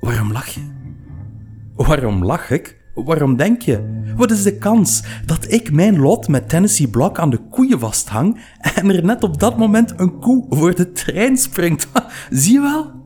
Waarom 0.00 0.32
lach 0.32 0.46
je? 0.46 0.60
Waarom 1.76 2.24
lach 2.24 2.50
ik? 2.50 2.80
Waarom 2.94 3.36
denk 3.36 3.62
je? 3.62 4.02
Wat 4.16 4.30
is 4.30 4.42
de 4.42 4.58
kans 4.58 5.02
dat 5.26 5.52
ik 5.52 5.72
mijn 5.72 5.98
lot 5.98 6.28
met 6.28 6.48
Tennessee 6.48 6.88
Block 6.88 7.18
aan 7.18 7.30
de 7.30 7.38
koeien 7.50 7.78
vasthang 7.78 8.40
en 8.74 8.90
er 8.90 9.04
net 9.04 9.22
op 9.22 9.40
dat 9.40 9.58
moment 9.58 9.92
een 9.96 10.18
koe 10.18 10.46
voor 10.48 10.74
de 10.74 10.92
trein 10.92 11.36
springt? 11.36 11.88
Zie 12.30 12.52
je 12.52 12.60
wel? 12.60 13.01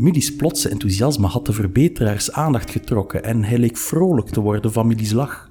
Millie's 0.00 0.36
plotse 0.36 0.68
enthousiasme 0.68 1.26
had 1.26 1.46
de 1.46 1.52
verbeteraars 1.52 2.32
aandacht 2.32 2.70
getrokken 2.70 3.24
en 3.24 3.44
hij 3.44 3.58
leek 3.58 3.76
vrolijk 3.76 4.28
te 4.28 4.40
worden 4.40 4.72
van 4.72 4.86
Millie's 4.86 5.12
lach. 5.12 5.50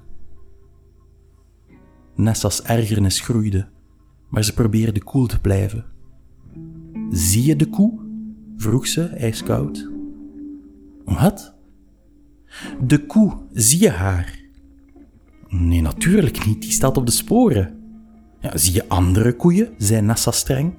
Nessa's 2.14 2.62
ergernis 2.62 3.20
groeide, 3.20 3.68
maar 4.28 4.44
ze 4.44 4.54
probeerde 4.54 5.02
koel 5.02 5.26
te 5.26 5.40
blijven. 5.40 5.84
Zie 7.10 7.44
je 7.44 7.56
de 7.56 7.66
koe? 7.66 8.00
vroeg 8.56 8.86
ze 8.86 9.04
ijskoud. 9.04 9.90
Wat? 11.04 11.54
De 12.84 13.06
koe, 13.06 13.32
zie 13.52 13.80
je 13.80 13.90
haar? 13.90 14.38
Nee, 15.48 15.82
natuurlijk 15.82 16.46
niet, 16.46 16.62
die 16.62 16.70
staat 16.70 16.96
op 16.96 17.06
de 17.06 17.12
sporen. 17.12 17.78
Ja, 18.40 18.56
zie 18.56 18.72
je 18.72 18.88
andere 18.88 19.36
koeien? 19.36 19.74
zei 19.78 20.02
Nessa 20.02 20.30
streng. 20.30 20.74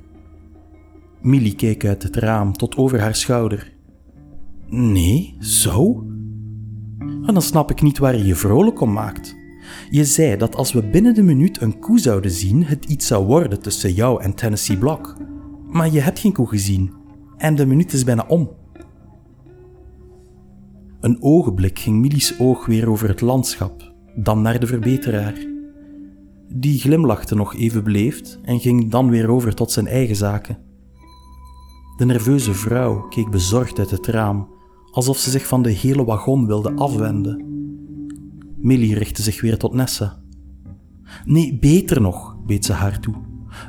Millie 1.22 1.56
keek 1.56 1.86
uit 1.86 2.04
het 2.04 2.16
raam 2.16 2.54
tot 2.54 2.76
over 2.76 3.00
haar 3.00 3.16
schouder. 3.16 3.74
Nee, 4.68 5.36
zo? 5.40 6.06
En 7.00 7.34
dan 7.34 7.42
snap 7.42 7.72
ik 7.72 7.82
niet 7.82 7.98
waar 7.98 8.18
je 8.18 8.26
je 8.26 8.36
vrolijk 8.36 8.82
om 8.82 8.94
maakt. 8.94 9.36
Je 9.90 10.06
zei 10.06 10.38
dat 10.38 10.56
als 10.56 10.74
we 10.74 10.90
binnen 10.90 11.14
de 11.14 11.24
minuut 11.24 11.62
een 11.62 11.80
koe 11.80 12.00
zouden 12.00 12.32
zien, 12.32 12.64
het 12.64 12.86
iets 12.86 13.08
zou 13.08 13.26
worden 13.26 13.60
tussen 13.60 13.94
jou 13.94 14.22
en 14.24 14.36
Tennessee 14.36 14.78
Block. 14.78 15.18
Maar 15.68 15.92
je 15.92 16.00
hebt 16.00 16.20
geen 16.20 16.34
koe 16.34 16.48
gezien. 16.48 16.94
En 17.38 17.56
de 17.56 17.66
minuut 17.66 17.94
is 17.94 18.04
bijna 18.04 18.26
om. 18.28 18.50
Een 21.00 21.18
ogenblik 21.22 21.80
ging 21.80 22.00
Millie's 22.00 22.36
oog 22.40 22.66
weer 22.66 22.90
over 22.90 23.08
het 23.08 23.22
landschap, 23.22 23.94
dan 24.16 24.42
naar 24.42 24.60
de 24.60 24.68
verbeteraar. 24.68 25.46
Die 26.48 26.80
glimlachte 26.80 27.36
nog 27.36 27.56
even 27.56 27.84
beleefd 27.84 28.40
en 28.44 28.60
ging 28.60 28.92
dan 28.92 29.10
weer 29.10 29.30
over 29.30 29.56
tot 29.56 29.72
zijn 29.72 29.88
eigen 29.88 30.16
zaken. 30.16 30.58
De 32.02 32.08
nerveuze 32.08 32.54
vrouw 32.54 33.08
keek 33.08 33.30
bezorgd 33.30 33.80
uit 33.80 33.92
het 33.92 34.08
raam, 34.08 34.48
alsof 34.92 35.18
ze 35.18 35.30
zich 35.30 35.48
van 35.48 35.62
de 35.62 35.72
hele 35.72 36.04
wagon 36.04 36.48
wilde 36.48 36.74
afwenden. 36.74 37.46
Millie 38.58 38.96
richtte 38.96 39.22
zich 39.22 39.42
weer 39.42 39.58
tot 39.58 39.74
Nessa. 39.74 40.22
Nee, 41.26 41.60
beter 41.60 42.02
nog, 42.02 42.38
beet 42.46 42.66
ze 42.66 42.74
haar 42.74 43.00
toe. 43.00 43.16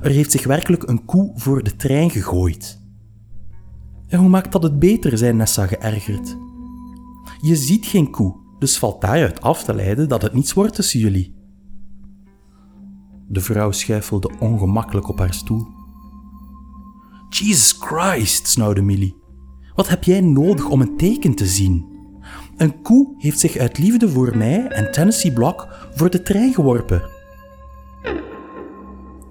Er 0.02 0.10
heeft 0.10 0.30
zich 0.30 0.44
werkelijk 0.44 0.88
een 0.88 1.04
koe 1.04 1.32
voor 1.34 1.62
de 1.62 1.76
trein 1.76 2.10
gegooid. 2.10 2.80
En 4.08 4.18
hoe 4.18 4.28
maakt 4.28 4.52
dat 4.52 4.62
het 4.62 4.78
beter, 4.78 5.18
zei 5.18 5.32
Nessa 5.32 5.66
geërgerd. 5.66 6.36
Je 7.40 7.56
ziet 7.56 7.86
geen 7.86 8.10
koe, 8.10 8.36
dus 8.58 8.78
valt 8.78 9.00
daaruit 9.00 9.40
af 9.40 9.64
te 9.64 9.74
leiden 9.74 10.08
dat 10.08 10.22
het 10.22 10.32
niets 10.32 10.52
wordt 10.52 10.74
tussen 10.74 11.00
jullie. 11.00 11.34
De 13.28 13.40
vrouw 13.40 13.70
schuifelde 13.70 14.30
ongemakkelijk 14.38 15.08
op 15.08 15.18
haar 15.18 15.34
stoel. 15.34 15.80
Jesus 17.34 17.72
Christ, 17.72 18.46
snauwde 18.46 18.82
Millie. 18.82 19.16
Wat 19.74 19.88
heb 19.88 20.04
jij 20.04 20.20
nodig 20.20 20.68
om 20.68 20.80
een 20.80 20.96
teken 20.96 21.34
te 21.34 21.46
zien? 21.46 21.86
Een 22.56 22.82
koe 22.82 23.14
heeft 23.18 23.40
zich 23.40 23.56
uit 23.56 23.78
liefde 23.78 24.08
voor 24.08 24.36
mij 24.36 24.66
en 24.66 24.92
Tennessee 24.92 25.32
Block 25.32 25.68
voor 25.94 26.10
de 26.10 26.22
trein 26.22 26.54
geworpen. 26.54 27.02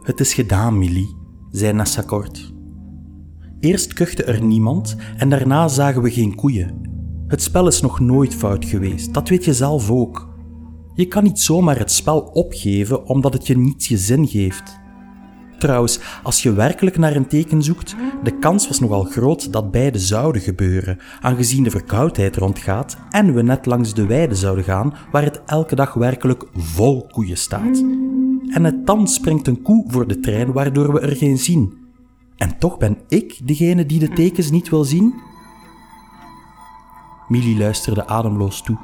Het 0.02 0.20
is 0.20 0.34
gedaan, 0.34 0.78
Millie, 0.78 1.16
zei 1.50 1.74
Nessa 1.74 2.02
kort. 2.02 2.54
Eerst 3.60 3.94
kuchte 3.94 4.24
er 4.24 4.44
niemand 4.44 4.96
en 5.18 5.30
daarna 5.30 5.68
zagen 5.68 6.02
we 6.02 6.12
geen 6.12 6.36
koeien. 6.36 6.82
Het 7.28 7.42
spel 7.42 7.68
is 7.68 7.82
nog 7.82 8.00
nooit 8.00 8.36
fout 8.36 8.66
geweest, 8.66 9.14
dat 9.14 9.30
weet 9.30 9.46
je 9.46 9.54
zelf 9.54 9.92
ook. 9.92 10.30
Je 10.94 11.06
kan 11.06 11.24
niet 11.24 11.40
zomaar 11.40 11.78
het 11.78 11.92
spel 11.92 12.20
opgeven 12.20 13.06
omdat 13.06 13.34
het 13.34 13.48
je 13.48 13.58
niet 13.58 13.86
je 13.86 13.98
zin 13.98 14.28
geeft. 14.28 14.81
Trouwens, 15.62 16.00
als 16.24 16.44
je 16.44 16.54
werkelijk 16.54 16.98
naar 16.98 17.16
een 17.16 17.28
teken 17.28 17.64
zoekt, 17.64 17.96
de 18.24 18.40
kans 18.40 18.68
was 18.68 18.80
nogal 18.80 19.04
groot 19.04 19.54
dat 19.54 19.72
beide 19.72 20.00
zouden 20.00 20.42
gebeuren, 20.42 21.00
aangezien 21.20 21.64
de 21.64 21.70
verkoudheid 21.70 22.36
rondgaat 22.36 22.98
en 23.10 23.34
we 23.34 23.42
net 23.42 23.66
langs 23.66 23.94
de 23.94 24.06
weide 24.06 24.36
zouden 24.36 24.64
gaan 24.64 24.94
waar 25.12 25.24
het 25.24 25.42
elke 25.46 25.76
dag 25.76 25.94
werkelijk 25.94 26.46
vol 26.54 27.08
koeien 27.12 27.38
staat. 27.38 27.84
En 28.54 28.64
het 28.64 28.86
dan 28.86 29.08
springt 29.08 29.48
een 29.48 29.62
koe 29.62 29.86
voor 29.88 30.08
de 30.08 30.20
trein 30.20 30.52
waardoor 30.52 30.94
we 30.94 31.00
er 31.00 31.16
geen 31.16 31.38
zien. 31.38 31.74
En 32.38 32.58
toch 32.58 32.78
ben 32.78 32.98
ik 33.08 33.40
degene 33.48 33.86
die 33.86 34.00
de 34.00 34.10
tekens 34.10 34.52
niet 34.52 34.70
wil 34.70 34.84
zien? 34.84 35.14
Millie 37.28 37.58
luisterde 37.58 38.08
ademloos 38.08 38.62
toe. 38.62 38.78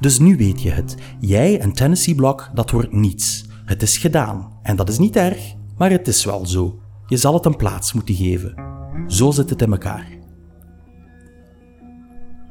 Dus 0.00 0.18
nu 0.18 0.36
weet 0.36 0.62
je 0.62 0.70
het. 0.70 0.96
Jij 1.20 1.60
en 1.60 1.72
Tennessee 1.72 2.14
Block, 2.14 2.50
dat 2.54 2.70
wordt 2.70 2.92
niets. 2.92 3.44
Het 3.64 3.82
is 3.82 3.96
gedaan. 3.96 4.53
En 4.64 4.76
dat 4.76 4.88
is 4.88 4.98
niet 4.98 5.16
erg, 5.16 5.54
maar 5.76 5.90
het 5.90 6.08
is 6.08 6.24
wel 6.24 6.46
zo. 6.46 6.78
Je 7.06 7.16
zal 7.16 7.34
het 7.34 7.44
een 7.44 7.56
plaats 7.56 7.92
moeten 7.92 8.14
geven. 8.14 8.54
Zo 9.06 9.30
zit 9.30 9.50
het 9.50 9.62
in 9.62 9.70
elkaar. 9.70 10.06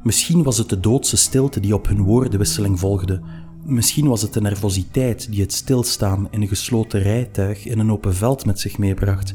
Misschien 0.03 0.43
was 0.43 0.57
het 0.57 0.69
de 0.69 0.79
doodse 0.79 1.17
stilte 1.17 1.59
die 1.59 1.73
op 1.73 1.87
hun 1.87 2.01
woordenwisseling 2.01 2.79
volgde. 2.79 3.21
Misschien 3.65 4.07
was 4.07 4.21
het 4.21 4.33
de 4.33 4.41
nervositeit 4.41 5.31
die 5.31 5.41
het 5.41 5.53
stilstaan 5.53 6.27
in 6.31 6.41
een 6.41 6.47
gesloten 6.47 7.01
rijtuig 7.01 7.65
in 7.65 7.79
een 7.79 7.91
open 7.91 8.15
veld 8.15 8.45
met 8.45 8.59
zich 8.59 8.77
meebracht. 8.77 9.33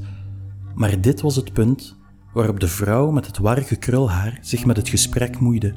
Maar 0.75 1.01
dit 1.01 1.21
was 1.21 1.37
het 1.37 1.53
punt 1.53 1.97
waarop 2.33 2.61
de 2.61 2.69
vrouw 2.69 3.11
met 3.11 3.27
het 3.27 3.39
warrige 3.39 3.77
krulhaar 3.77 4.39
zich 4.41 4.65
met 4.65 4.77
het 4.77 4.89
gesprek 4.89 5.39
moeide. 5.41 5.75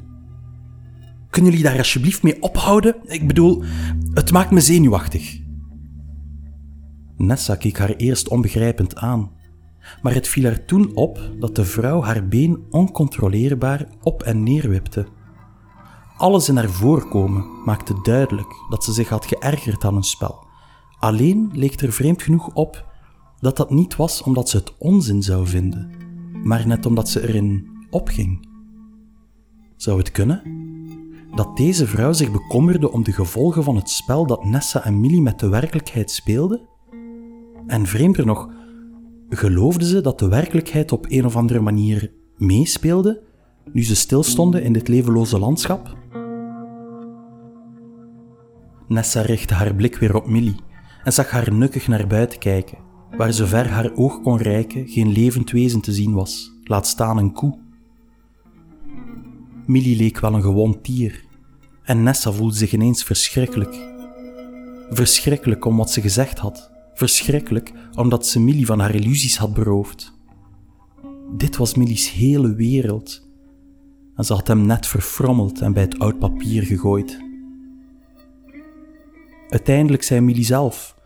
Kunnen 1.30 1.50
jullie 1.50 1.66
daar 1.66 1.78
alsjeblieft 1.78 2.22
mee 2.22 2.42
ophouden? 2.42 2.96
Ik 3.04 3.26
bedoel, 3.26 3.62
het 4.14 4.32
maakt 4.32 4.50
me 4.50 4.60
zenuwachtig. 4.60 5.41
Nessa 7.22 7.56
keek 7.56 7.78
haar 7.78 7.94
eerst 7.96 8.28
onbegrijpend 8.28 8.96
aan, 8.96 9.30
maar 10.02 10.14
het 10.14 10.28
viel 10.28 10.44
haar 10.44 10.64
toen 10.64 10.94
op 10.94 11.20
dat 11.38 11.56
de 11.56 11.64
vrouw 11.64 12.02
haar 12.02 12.28
been 12.28 12.64
oncontroleerbaar 12.70 13.88
op 14.02 14.22
en 14.22 14.42
neer 14.42 14.68
wipte. 14.68 15.06
Alles 16.16 16.48
in 16.48 16.56
haar 16.56 16.70
voorkomen 16.70 17.44
maakte 17.64 17.94
duidelijk 18.02 18.54
dat 18.70 18.84
ze 18.84 18.92
zich 18.92 19.08
had 19.08 19.26
geërgerd 19.26 19.84
aan 19.84 19.96
een 19.96 20.02
spel. 20.02 20.46
Alleen 20.98 21.50
leek 21.52 21.80
er 21.80 21.92
vreemd 21.92 22.22
genoeg 22.22 22.54
op 22.54 22.86
dat 23.40 23.56
dat 23.56 23.70
niet 23.70 23.96
was 23.96 24.22
omdat 24.22 24.48
ze 24.48 24.56
het 24.56 24.78
onzin 24.78 25.22
zou 25.22 25.46
vinden, 25.46 25.90
maar 26.42 26.66
net 26.66 26.86
omdat 26.86 27.08
ze 27.08 27.28
erin 27.28 27.68
opging. 27.90 28.48
Zou 29.76 29.98
het 29.98 30.10
kunnen? 30.10 30.42
Dat 31.34 31.56
deze 31.56 31.86
vrouw 31.86 32.12
zich 32.12 32.32
bekommerde 32.32 32.92
om 32.92 33.02
de 33.02 33.12
gevolgen 33.12 33.64
van 33.64 33.76
het 33.76 33.90
spel 33.90 34.26
dat 34.26 34.44
Nessa 34.44 34.84
en 34.84 35.00
Millie 35.00 35.22
met 35.22 35.38
de 35.38 35.48
werkelijkheid 35.48 36.10
speelden? 36.10 36.70
En 37.66 37.86
vreemder 37.86 38.26
nog, 38.26 38.48
geloofde 39.28 39.86
ze 39.86 40.00
dat 40.00 40.18
de 40.18 40.28
werkelijkheid 40.28 40.92
op 40.92 41.06
een 41.08 41.24
of 41.24 41.36
andere 41.36 41.60
manier 41.60 42.12
meespeelde 42.36 43.22
nu 43.72 43.84
ze 43.84 43.96
stilstonden 43.96 44.62
in 44.62 44.72
dit 44.72 44.88
levenloze 44.88 45.38
landschap? 45.38 45.96
Nessa 48.88 49.20
richtte 49.20 49.54
haar 49.54 49.74
blik 49.74 49.96
weer 49.96 50.14
op 50.14 50.26
Millie 50.26 50.56
en 51.04 51.12
zag 51.12 51.30
haar 51.30 51.52
nukkig 51.52 51.88
naar 51.88 52.06
buiten 52.06 52.38
kijken, 52.38 52.78
waar 53.16 53.32
zover 53.32 53.68
haar 53.68 53.92
oog 53.94 54.20
kon 54.20 54.36
reiken 54.36 54.88
geen 54.88 55.12
levend 55.12 55.50
wezen 55.50 55.80
te 55.80 55.92
zien 55.92 56.12
was, 56.12 56.52
laat 56.64 56.86
staan 56.86 57.18
een 57.18 57.32
koe. 57.32 57.58
Millie 59.66 59.96
leek 59.96 60.20
wel 60.20 60.34
een 60.34 60.42
gewond 60.42 60.84
dier 60.84 61.24
en 61.82 62.02
Nessa 62.02 62.32
voelde 62.32 62.56
zich 62.56 62.72
ineens 62.72 63.04
verschrikkelijk. 63.04 63.90
Verschrikkelijk 64.90 65.64
om 65.64 65.76
wat 65.76 65.90
ze 65.90 66.00
gezegd 66.00 66.38
had, 66.38 66.71
verschrikkelijk 66.94 67.72
omdat 67.94 68.26
ze 68.26 68.40
Millie 68.40 68.66
van 68.66 68.78
haar 68.78 68.94
illusies 68.94 69.36
had 69.36 69.54
beroofd. 69.54 70.12
Dit 71.36 71.56
was 71.56 71.74
Millie's 71.74 72.10
hele 72.10 72.54
wereld 72.54 73.30
en 74.16 74.24
ze 74.24 74.32
had 74.32 74.46
hem 74.46 74.66
net 74.66 74.86
verfrommeld 74.86 75.60
en 75.60 75.72
bij 75.72 75.82
het 75.82 75.98
oud 75.98 76.18
papier 76.18 76.62
gegooid. 76.62 77.20
Uiteindelijk 79.48 80.02
zei 80.02 80.20
Millie 80.20 80.44
zelf: 80.44 80.96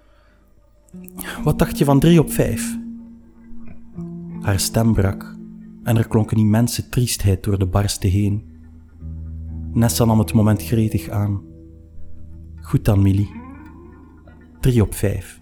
Wat 1.43 1.59
dacht 1.59 1.79
je 1.79 1.85
van 1.85 2.01
drie 2.01 2.21
op 2.21 2.33
vijf? 2.33 2.79
Haar 4.41 4.61
stem 4.61 4.93
brak 4.93 5.37
en 5.83 5.97
er 5.97 6.09
klonk 6.09 6.31
een 6.31 6.39
immense 6.39 6.89
triestheid 6.89 7.45
door 7.45 7.59
de 7.59 7.67
barsten 7.67 8.11
heen. 8.11 8.45
Nessa 9.73 10.05
nam 10.05 10.19
het 10.19 10.33
moment 10.33 10.63
gretig 10.63 11.09
aan. 11.09 11.43
Goed 12.61 12.85
dan, 12.85 13.03
Millie. 13.03 13.31
Drie 14.61 14.83
op 14.83 14.95
vijf. 14.95 15.41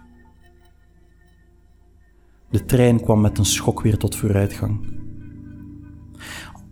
De 2.55 2.65
trein 2.65 3.01
kwam 3.01 3.21
met 3.21 3.37
een 3.37 3.45
schok 3.45 3.81
weer 3.81 3.97
tot 3.97 4.15
vooruitgang. 4.15 4.79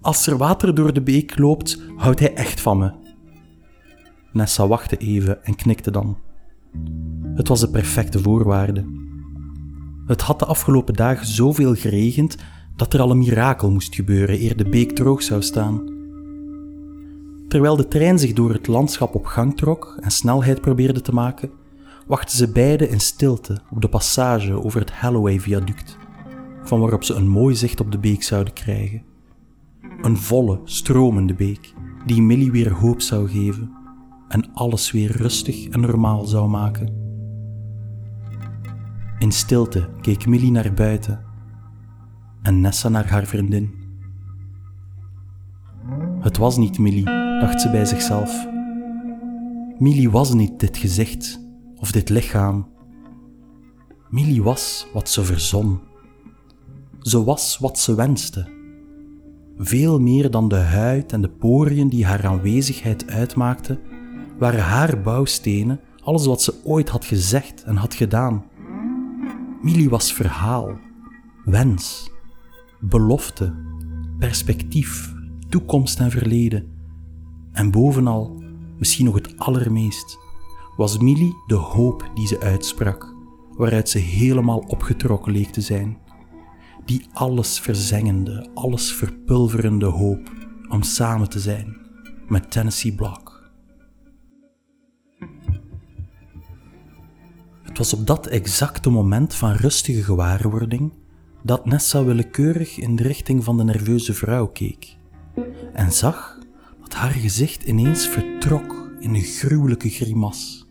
Als 0.02 0.28
er 0.28 0.38
water 0.38 0.76
door 0.76 0.94
de 0.94 1.02
beek 1.02 1.38
loopt, 1.38 1.82
houdt 1.96 2.20
hij 2.20 2.34
echt 2.34 2.62
van 2.62 2.78
me. 2.78 2.94
Nessa 4.32 4.68
wachtte 4.68 4.98
even 4.98 5.46
en 5.46 5.56
knikte 5.56 5.92
dan. 5.92 6.18
Het 7.36 7.48
was 7.48 7.60
de 7.60 7.70
perfecte 7.70 8.20
voorwaarde. 8.20 8.86
Het 10.06 10.22
had 10.22 10.40
de 10.40 10.46
afgelopen 10.46 10.94
dagen 10.94 11.28
zoveel 11.28 11.76
geregend 11.76 12.38
dat 12.76 12.94
er 12.94 13.00
al 13.00 13.12
een 13.12 13.18
mirakel 13.18 13.72
moest 13.72 13.96
gebeuren 13.96 14.42
eer 14.42 14.58
de 14.58 14.70
beek 14.70 14.92
droog 14.92 15.24
zou 15.24 15.42
staan. 15.42 15.84
Terwijl 17.48 17.76
de 17.76 17.88
trein 17.88 18.20
zich 18.20 18.34
door 18.34 18.54
het 18.54 18.68
landschap 18.68 19.16
op 19.16 19.26
gang 19.26 19.58
trok 19.58 19.98
en 20.00 20.12
snelheid 20.12 20.62
probeerde 20.62 21.02
te 21.02 21.14
maken, 21.14 21.52
wachten 22.08 22.38
ze 22.38 22.52
beiden 22.52 22.90
in 22.90 23.00
stilte 23.00 23.60
op 23.70 23.82
de 23.82 23.90
passage 23.90 24.64
over 24.64 24.80
het 24.80 25.00
Holloway-viaduct, 25.00 25.98
van 26.64 26.80
waarop 26.80 27.04
ze 27.04 27.14
een 27.14 27.28
mooi 27.28 27.56
zicht 27.56 27.80
op 27.80 27.92
de 27.92 28.00
beek 28.00 28.24
zouden 28.24 28.54
krijgen. 28.54 29.04
Een 30.02 30.18
volle, 30.18 30.60
stromende 30.64 31.34
beek, 31.34 31.74
die 32.06 32.22
Millie 32.22 32.52
weer 32.52 32.72
hoop 32.72 33.02
zou 33.02 33.30
geven 33.30 33.72
en 34.28 34.54
alles 34.54 34.92
weer 34.92 35.12
rustig 35.12 35.68
en 35.68 35.80
normaal 35.80 36.26
zou 36.26 36.50
maken. 36.50 37.02
In 39.20 39.32
stilte 39.32 39.90
keek 40.02 40.26
Millie 40.26 40.52
naar 40.52 40.74
buiten 40.74 41.26
en 42.42 42.62
Nessa 42.62 42.90
naar 42.90 43.10
haar 43.10 43.26
vriendin. 43.26 43.82
Het 46.20 46.38
was 46.38 46.58
niet 46.58 46.80
Millie, 46.80 47.06
dacht 47.40 47.62
ze 47.62 47.70
bij 47.70 47.86
zichzelf. 47.86 48.48
Millie 49.78 50.12
was 50.12 50.34
niet 50.34 50.60
dit 50.60 50.78
gezicht 50.78 51.43
of 51.84 51.92
dit 51.92 52.10
lichaam. 52.10 52.68
Millie 54.10 54.44
was 54.44 54.88
wat 54.94 55.10
ze 55.10 55.24
verzon. 55.24 55.80
Ze 57.00 57.24
was 57.24 57.58
wat 57.58 57.80
ze 57.80 57.96
wenste. 57.96 58.50
Veel 59.58 60.00
meer 60.00 60.32
dan 60.32 60.48
de 60.48 60.56
huid 60.56 61.12
en 61.12 61.22
de 61.22 61.30
poriën 61.30 61.90
die 61.90 62.06
haar 62.06 62.26
aanwezigheid 62.26 63.08
uitmaakten, 63.10 63.80
waren 64.38 64.64
haar 64.64 65.02
bouwstenen 65.02 65.80
alles 66.04 66.26
wat 66.26 66.42
ze 66.42 66.54
ooit 66.64 66.90
had 66.90 67.06
gezegd 67.06 67.64
en 67.64 67.76
had 67.76 67.94
gedaan. 67.94 68.46
Millie 69.62 69.90
was 69.90 70.14
verhaal, 70.14 70.78
wens, 71.46 72.12
belofte, 72.80 73.56
perspectief, 74.20 75.14
toekomst 75.50 76.00
en 76.00 76.12
verleden. 76.12 76.68
En 77.52 77.72
bovenal, 77.72 78.44
misschien 78.78 79.06
nog 79.06 79.16
het 79.16 79.38
allermeest, 79.38 80.23
was 80.76 80.98
Millie 80.98 81.36
de 81.48 81.56
hoop 81.56 82.12
die 82.14 82.28
ze 82.28 82.40
uitsprak, 82.40 83.16
waaruit 83.58 83.90
ze 83.90 83.98
helemaal 83.98 84.60
opgetrokken 84.60 85.32
leek 85.32 85.50
te 85.50 85.62
zijn. 85.62 85.98
Die 86.86 87.06
alles 87.14 87.60
verzengende, 87.60 88.50
alles 88.54 88.92
verpulverende 88.92 89.86
hoop 89.86 90.32
om 90.70 90.84
samen 90.84 91.30
te 91.30 91.40
zijn 91.40 91.78
met 92.28 92.52
Tennessee 92.52 92.96
Block. 92.96 93.52
Het 97.64 97.78
was 97.78 97.94
op 97.94 98.08
dat 98.08 98.28
exacte 98.28 98.90
moment 98.90 99.36
van 99.36 99.52
rustige 99.52 100.04
gewaarwording 100.04 100.94
dat 101.44 101.66
Nessa 101.66 102.04
willekeurig 102.04 102.78
in 102.78 102.96
de 102.96 103.04
richting 103.04 103.44
van 103.44 103.58
de 103.58 103.64
nerveuze 103.64 104.14
vrouw 104.14 104.48
keek 104.48 104.98
en 105.74 105.92
zag 105.92 106.40
dat 106.82 106.94
haar 106.94 107.12
gezicht 107.12 107.64
ineens 107.64 108.08
vertrok 108.08 108.92
in 109.00 109.16
een 109.16 109.22
gruwelijke 109.22 109.90
grimas, 109.90 110.63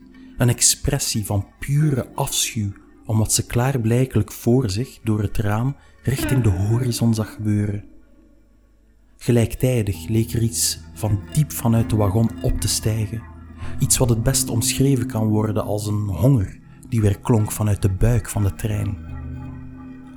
een 0.42 0.48
expressie 0.48 1.26
van 1.26 1.46
pure 1.58 2.08
afschuw 2.14 2.72
om 3.06 3.18
wat 3.18 3.32
ze 3.32 3.46
klaarblijkelijk 3.46 4.32
voor 4.32 4.70
zich 4.70 4.98
door 5.02 5.22
het 5.22 5.36
raam 5.36 5.76
richting 6.02 6.42
de 6.42 6.48
horizon 6.48 7.14
zag 7.14 7.34
gebeuren. 7.34 7.84
Gelijktijdig 9.16 10.08
leek 10.08 10.32
er 10.32 10.42
iets 10.42 10.80
van 10.94 11.20
diep 11.32 11.52
vanuit 11.52 11.90
de 11.90 11.96
wagon 11.96 12.30
op 12.42 12.60
te 12.60 12.68
stijgen, 12.68 13.22
iets 13.78 13.98
wat 13.98 14.08
het 14.08 14.22
best 14.22 14.48
omschreven 14.48 15.06
kan 15.06 15.26
worden 15.26 15.64
als 15.64 15.86
een 15.86 16.08
honger 16.08 16.58
die 16.88 17.00
weer 17.00 17.18
klonk 17.18 17.52
vanuit 17.52 17.82
de 17.82 17.90
buik 17.90 18.28
van 18.28 18.42
de 18.42 18.54
trein. 18.54 18.96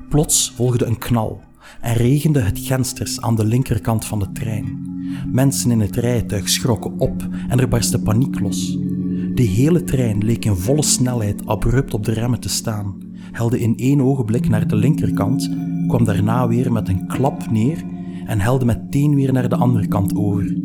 Plots 0.10 0.54
volgde 0.56 0.86
een 0.86 0.98
knal 0.98 1.44
en 1.82 1.94
regende 1.94 2.40
het 2.40 2.60
gensters 2.60 3.22
aan 3.22 3.36
de 3.36 3.46
linkerkant 3.46 4.06
van 4.06 4.20
de 4.20 4.32
trein. 4.32 4.94
Mensen 5.32 5.72
in 5.72 5.80
het 5.80 5.96
rijtuig 5.96 6.50
schrokken 6.50 7.00
op 7.00 7.28
en 7.48 7.60
er 7.60 7.68
barstte 7.68 8.02
paniek 8.02 8.40
los. 8.40 8.78
De 9.36 9.44
hele 9.44 9.84
trein 9.84 10.24
leek 10.24 10.46
in 10.46 10.56
volle 10.56 10.84
snelheid 10.84 11.46
abrupt 11.48 11.94
op 11.94 12.06
de 12.06 12.12
remmen 12.12 12.40
te 12.40 12.50
staan, 12.50 12.96
helde 13.32 13.60
in 13.60 13.78
één 13.78 14.02
ogenblik 14.02 14.50
naar 14.50 14.68
de 14.68 14.76
linkerkant, 14.76 15.50
kwam 15.88 16.04
daarna 16.04 16.48
weer 16.48 16.72
met 16.72 16.90
een 16.90 17.08
klap 17.08 17.52
neer 17.52 17.84
en 18.26 18.40
helde 18.40 18.66
meteen 18.66 19.16
weer 19.16 19.34
naar 19.34 19.50
de 19.50 19.56
andere 19.56 19.88
kant 19.88 20.16
over. 20.16 20.58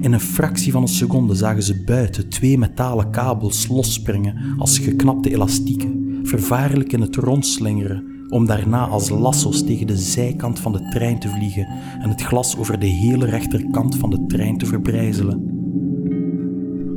In 0.00 0.12
een 0.12 0.20
fractie 0.20 0.72
van 0.72 0.82
een 0.82 0.88
seconde 0.88 1.34
zagen 1.34 1.62
ze 1.62 1.84
buiten 1.84 2.28
twee 2.28 2.58
metalen 2.58 3.10
kabels 3.10 3.68
losspringen 3.68 4.54
als 4.58 4.78
geknapte 4.78 5.30
elastieken, 5.30 6.20
vervaarlijk 6.22 6.92
in 6.92 7.00
het 7.00 7.16
rondslingeren, 7.16 8.04
om 8.28 8.46
daarna 8.46 8.86
als 8.86 9.08
lasso's 9.08 9.64
tegen 9.64 9.86
de 9.86 9.96
zijkant 9.96 10.58
van 10.58 10.72
de 10.72 10.88
trein 10.90 11.18
te 11.18 11.28
vliegen 11.28 11.68
en 11.98 12.08
het 12.08 12.22
glas 12.22 12.56
over 12.56 12.78
de 12.78 12.86
hele 12.86 13.26
rechterkant 13.26 13.96
van 13.96 14.10
de 14.10 14.24
trein 14.26 14.58
te 14.58 14.66
verbrijzelen. 14.66 15.55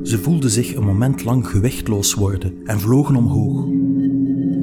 Ze 0.04 0.18
voelden 0.18 0.50
zich 0.50 0.76
een 0.76 0.84
moment 0.84 1.24
lang 1.24 1.48
gewichtloos 1.48 2.14
worden 2.14 2.54
en 2.64 2.80
vlogen 2.80 3.16
omhoog. 3.16 3.66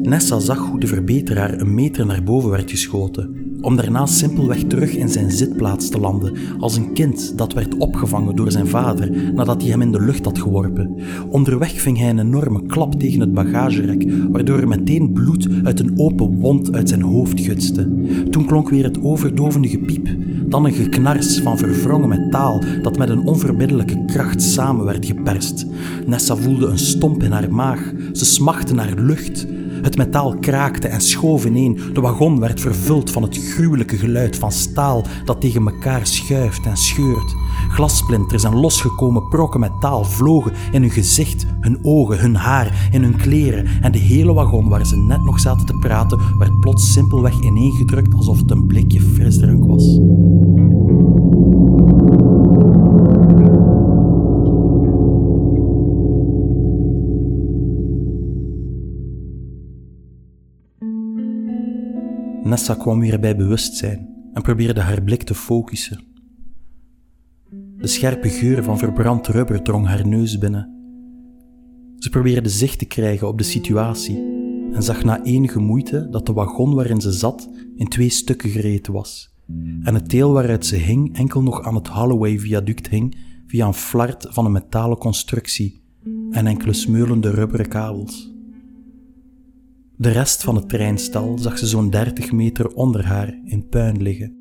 Nessa 0.03 0.39
zag 0.39 0.59
hoe 0.59 0.81
de 0.81 0.87
verbeteraar 0.87 1.61
een 1.61 1.75
meter 1.75 2.07
naar 2.07 2.23
boven 2.23 2.51
werd 2.51 2.71
geschoten, 2.71 3.46
om 3.67 3.77
daarna 3.77 4.07
simpelweg 4.07 4.63
terug 4.63 4.97
in 4.97 5.09
zijn 5.09 5.31
zitplaats 5.31 5.89
te 5.89 6.01
landen, 6.01 6.33
als 6.59 6.77
een 6.77 6.93
kind 6.93 7.39
dat 7.39 7.53
werd 7.53 7.77
opgevangen 7.77 8.37
door 8.37 8.51
zijn 8.51 8.67
vader 8.67 9.33
nadat 9.35 9.63
hij 9.63 9.71
hem 9.71 9.83
in 9.83 9.93
de 9.93 10.01
lucht 10.01 10.25
had 10.25 10.39
geworpen. 10.39 10.95
Onderweg 11.31 11.81
ving 11.81 11.99
hij 11.99 12.09
een 12.09 12.19
enorme 12.19 12.67
klap 12.67 12.95
tegen 12.95 13.21
het 13.21 13.33
bagagerek, 13.33 14.13
waardoor 14.33 14.59
er 14.59 14.69
meteen 14.69 15.13
bloed 15.13 15.49
uit 15.63 15.81
een 15.81 15.99
open 15.99 16.39
wond 16.39 16.73
uit 16.73 16.89
zijn 16.89 17.03
hoofd 17.03 17.41
gutste. 17.41 17.89
Toen 18.31 18.47
klonk 18.47 18.69
weer 18.69 18.85
het 18.85 19.03
overdovende 19.03 19.69
gepiep, 19.69 20.09
dan 20.49 20.65
een 20.65 20.73
geknars 20.73 21.41
van 21.41 21.59
verwrongen 21.59 22.09
metaal 22.09 22.63
dat 22.83 22.99
met 22.99 23.09
een 23.09 23.27
onverbiddelijke 23.27 24.05
kracht 24.05 24.43
samen 24.43 24.85
werd 24.85 25.07
geperst. 25.07 25.67
Nessa 26.07 26.37
voelde 26.37 26.67
een 26.67 26.79
stomp 26.79 27.23
in 27.23 27.33
haar 27.33 27.53
maag, 27.53 27.93
ze 28.13 28.25
smachtte 28.25 28.75
naar 28.75 28.95
lucht. 28.97 29.47
Het 29.87 29.97
metaal 29.97 30.37
kraakte 30.41 30.89
en 30.89 31.01
schoof 31.01 31.45
ineen. 31.45 31.81
De 31.93 32.01
wagon 32.01 32.41
werd 32.41 32.61
vervuld 32.61 33.11
van 33.11 33.23
het 33.23 33.37
gruwelijke 33.37 33.97
geluid 33.97 34.37
van 34.37 34.53
staal 34.53 35.05
dat 35.25 35.41
tegen 35.41 35.67
elkaar 35.67 36.07
schuift 36.07 36.67
en 36.67 36.77
scheurt. 36.77 37.35
Glassplinters 37.69 38.45
en 38.45 38.55
losgekomen 38.55 39.29
brokken 39.29 39.61
metaal 39.61 40.05
vlogen 40.05 40.53
in 40.73 40.81
hun 40.81 40.91
gezicht, 40.91 41.47
hun 41.61 41.79
ogen, 41.83 42.19
hun 42.19 42.35
haar, 42.35 42.89
in 42.93 43.03
hun 43.03 43.17
kleren. 43.17 43.67
En 43.83 43.93
de 43.93 43.99
hele 43.99 44.33
wagon 44.33 44.69
waar 44.69 44.87
ze 44.87 44.97
net 44.97 45.25
nog 45.25 45.41
zaten 45.41 45.67
te 45.67 45.79
praten, 45.81 46.39
werd 46.39 46.61
plots 46.61 46.93
simpelweg 46.93 47.41
ineengedrukt 47.41 48.15
alsof 48.15 48.39
het 48.39 48.51
een 48.51 48.67
blikje 48.67 49.01
frisdrank 49.01 49.65
was. 49.67 49.99
Nessa 62.47 62.75
kwam 62.75 63.01
weer 63.01 63.21
bij 63.21 63.37
bewustzijn 63.37 64.09
en 64.33 64.43
probeerde 64.43 64.81
haar 64.81 65.03
blik 65.03 65.23
te 65.23 65.35
focussen. 65.35 66.05
De 67.77 67.87
scherpe 67.87 68.29
geur 68.29 68.63
van 68.63 68.79
verbrand 68.79 69.27
rubber 69.27 69.63
drong 69.63 69.87
haar 69.87 70.07
neus 70.07 70.39
binnen. 70.39 70.75
Ze 71.99 72.11
probeerde 72.11 72.49
zicht 72.49 72.79
te 72.79 72.85
krijgen 72.85 73.29
op 73.29 73.39
de 73.39 73.45
situatie 73.45 74.17
en 74.73 74.83
zag 74.83 75.05
na 75.05 75.23
enige 75.23 75.59
moeite 75.59 76.09
dat 76.11 76.27
de 76.27 76.33
wagon 76.33 76.75
waarin 76.75 77.01
ze 77.01 77.13
zat 77.13 77.51
in 77.75 77.89
twee 77.89 78.09
stukken 78.09 78.51
gereten 78.51 78.93
was 78.93 79.35
en 79.83 79.95
het 79.95 80.09
deel 80.11 80.33
waaruit 80.33 80.67
ze 80.67 80.77
hing 80.77 81.17
enkel 81.17 81.43
nog 81.43 81.63
aan 81.63 81.75
het 81.75 81.89
Holloway-viaduct 81.89 82.89
hing 82.89 83.17
via 83.47 83.67
een 83.67 83.75
flart 83.75 84.27
van 84.31 84.45
een 84.45 84.53
metalen 84.53 84.99
constructie 84.99 85.83
en 86.31 86.47
enkele 86.47 86.73
smeulende 86.73 87.31
rubberen 87.31 87.69
kabels. 87.69 88.36
De 89.99 90.11
rest 90.11 90.43
van 90.43 90.55
het 90.55 90.69
treinstal 90.69 91.39
zag 91.39 91.59
ze 91.59 91.67
zo'n 91.67 91.91
30 91.91 92.33
meter 92.33 92.75
onder 92.75 93.07
haar 93.07 93.41
in 93.45 93.69
puin 93.69 94.03
liggen. 94.03 94.37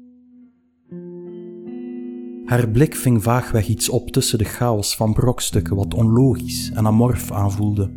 Haar 2.45 2.69
blik 2.69 2.95
ving 2.95 3.23
vaagweg 3.23 3.67
iets 3.67 3.89
op 3.89 4.11
tussen 4.11 4.37
de 4.37 4.43
chaos 4.43 4.95
van 4.95 5.13
brokstukken 5.13 5.75
wat 5.75 5.93
onlogisch 5.93 6.71
en 6.73 6.85
amorf 6.85 7.31
aanvoelde. 7.31 7.91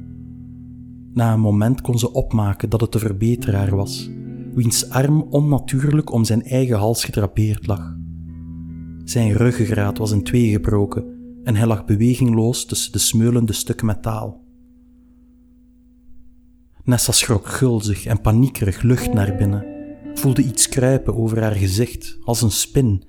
Na 1.13 1.33
een 1.33 1.41
moment 1.41 1.81
kon 1.81 1.99
ze 1.99 2.13
opmaken 2.13 2.71
dat 2.71 2.81
het 2.81 2.93
de 2.93 2.99
verbeteraar 2.99 3.77
was, 3.77 4.11
wiens 4.55 4.91
arm 4.91 5.23
onnatuurlijk 5.23 6.13
om 6.13 6.25
zijn 6.25 6.43
eigen 6.43 6.77
hals 6.77 7.05
gedrapeerd 7.05 7.67
lag. 7.67 7.97
Zijn 9.05 9.33
ruggengraat 9.33 9.99
was 9.99 10.13
in 10.13 10.23
twee 10.23 10.51
gebroken 10.51 11.05
en 11.45 11.57
hij 11.57 11.67
lag 11.67 11.85
bewegingloos 11.85 12.65
tussen 12.65 12.93
de 12.93 12.99
smeulende 12.99 13.53
stukken 13.53 13.87
metaal. 13.87 14.48
Nessa 16.89 17.13
schrok 17.13 17.47
gulzig 17.47 18.07
en 18.07 18.21
paniekerig 18.21 18.83
lucht 18.83 19.13
naar 19.13 19.35
binnen, 19.35 19.67
voelde 20.15 20.43
iets 20.43 20.69
kruipen 20.69 21.17
over 21.17 21.43
haar 21.43 21.55
gezicht 21.55 22.19
als 22.25 22.43
een 22.43 22.51
spin 22.51 23.05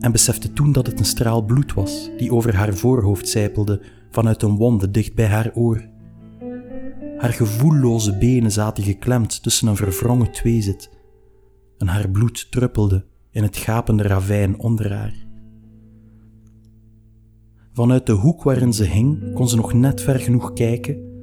en 0.00 0.12
besefte 0.12 0.52
toen 0.52 0.72
dat 0.72 0.86
het 0.86 0.98
een 0.98 1.04
straal 1.04 1.42
bloed 1.42 1.72
was 1.72 2.10
die 2.16 2.32
over 2.32 2.56
haar 2.56 2.74
voorhoofd 2.74 3.28
zijpelde 3.28 3.82
vanuit 4.10 4.42
een 4.42 4.56
wonde 4.56 4.90
dicht 4.90 5.14
bij 5.14 5.26
haar 5.26 5.50
oor. 5.54 5.88
Haar 7.18 7.32
gevoelloze 7.32 8.18
benen 8.18 8.52
zaten 8.52 8.84
geklemd 8.84 9.42
tussen 9.42 9.68
een 9.68 9.76
verwrongen 9.76 10.32
tweezit 10.32 10.90
en 11.78 11.86
haar 11.86 12.10
bloed 12.10 12.50
druppelde 12.50 13.06
in 13.30 13.42
het 13.42 13.56
gapende 13.56 14.02
ravijn 14.02 14.58
onder 14.58 14.92
haar. 14.92 15.26
Vanuit 17.72 18.06
de 18.06 18.12
hoek 18.12 18.42
waarin 18.42 18.72
ze 18.72 18.84
hing 18.84 19.32
kon 19.32 19.48
ze 19.48 19.56
nog 19.56 19.72
net 19.72 20.00
ver 20.00 20.20
genoeg 20.20 20.52
kijken 20.52 21.13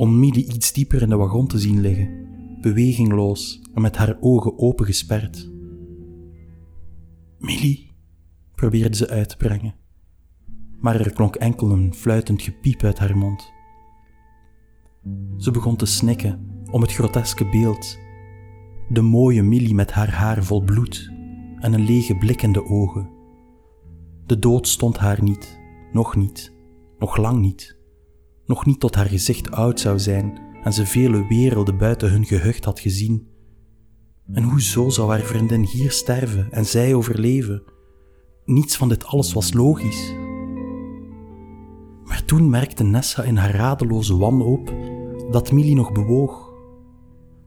om 0.00 0.18
Millie 0.18 0.52
iets 0.54 0.72
dieper 0.72 1.02
in 1.02 1.08
de 1.08 1.16
wagon 1.16 1.46
te 1.46 1.58
zien 1.58 1.80
liggen, 1.80 2.28
bewegingloos 2.60 3.62
en 3.74 3.82
met 3.82 3.96
haar 3.96 4.16
ogen 4.20 4.58
opengesperd. 4.58 5.50
Millie, 7.38 7.92
probeerde 8.54 8.96
ze 8.96 9.08
uit 9.08 9.28
te 9.28 9.36
brengen, 9.36 9.74
maar 10.80 11.00
er 11.00 11.12
klonk 11.12 11.34
enkel 11.36 11.70
een 11.70 11.94
fluitend 11.94 12.42
gepiep 12.42 12.82
uit 12.82 12.98
haar 12.98 13.16
mond. 13.16 13.52
Ze 15.36 15.50
begon 15.50 15.76
te 15.76 15.86
snikken 15.86 16.62
om 16.70 16.82
het 16.82 16.92
groteske 16.92 17.48
beeld, 17.48 17.98
de 18.88 19.02
mooie 19.02 19.42
Millie 19.42 19.74
met 19.74 19.92
haar 19.92 20.10
haar 20.10 20.44
vol 20.44 20.62
bloed 20.62 21.12
en 21.58 21.72
een 21.72 21.84
lege 21.84 22.16
blik 22.16 22.42
in 22.42 22.52
de 22.52 22.64
ogen. 22.64 23.10
De 24.26 24.38
dood 24.38 24.68
stond 24.68 24.98
haar 24.98 25.22
niet, 25.22 25.60
nog 25.92 26.16
niet, 26.16 26.52
nog 26.98 27.16
lang 27.16 27.40
niet 27.40 27.78
nog 28.50 28.66
niet 28.66 28.80
tot 28.80 28.94
haar 28.94 29.06
gezicht 29.06 29.50
oud 29.50 29.80
zou 29.80 29.98
zijn 29.98 30.40
en 30.62 30.72
ze 30.72 30.86
vele 30.86 31.26
werelden 31.26 31.78
buiten 31.78 32.10
hun 32.10 32.24
gehucht 32.24 32.64
had 32.64 32.80
gezien. 32.80 33.28
En 34.32 34.42
hoezo 34.42 34.88
zou 34.88 35.10
haar 35.10 35.20
vriendin 35.20 35.64
hier 35.64 35.90
sterven 35.90 36.52
en 36.52 36.66
zij 36.66 36.94
overleven? 36.94 37.62
Niets 38.44 38.76
van 38.76 38.88
dit 38.88 39.04
alles 39.04 39.32
was 39.32 39.52
logisch. 39.52 40.12
Maar 42.04 42.22
toen 42.24 42.50
merkte 42.50 42.84
Nessa 42.84 43.22
in 43.22 43.36
haar 43.36 43.54
radeloze 43.54 44.16
wanhoop 44.16 44.74
dat 45.30 45.52
Millie 45.52 45.74
nog 45.74 45.92
bewoog. 45.92 46.52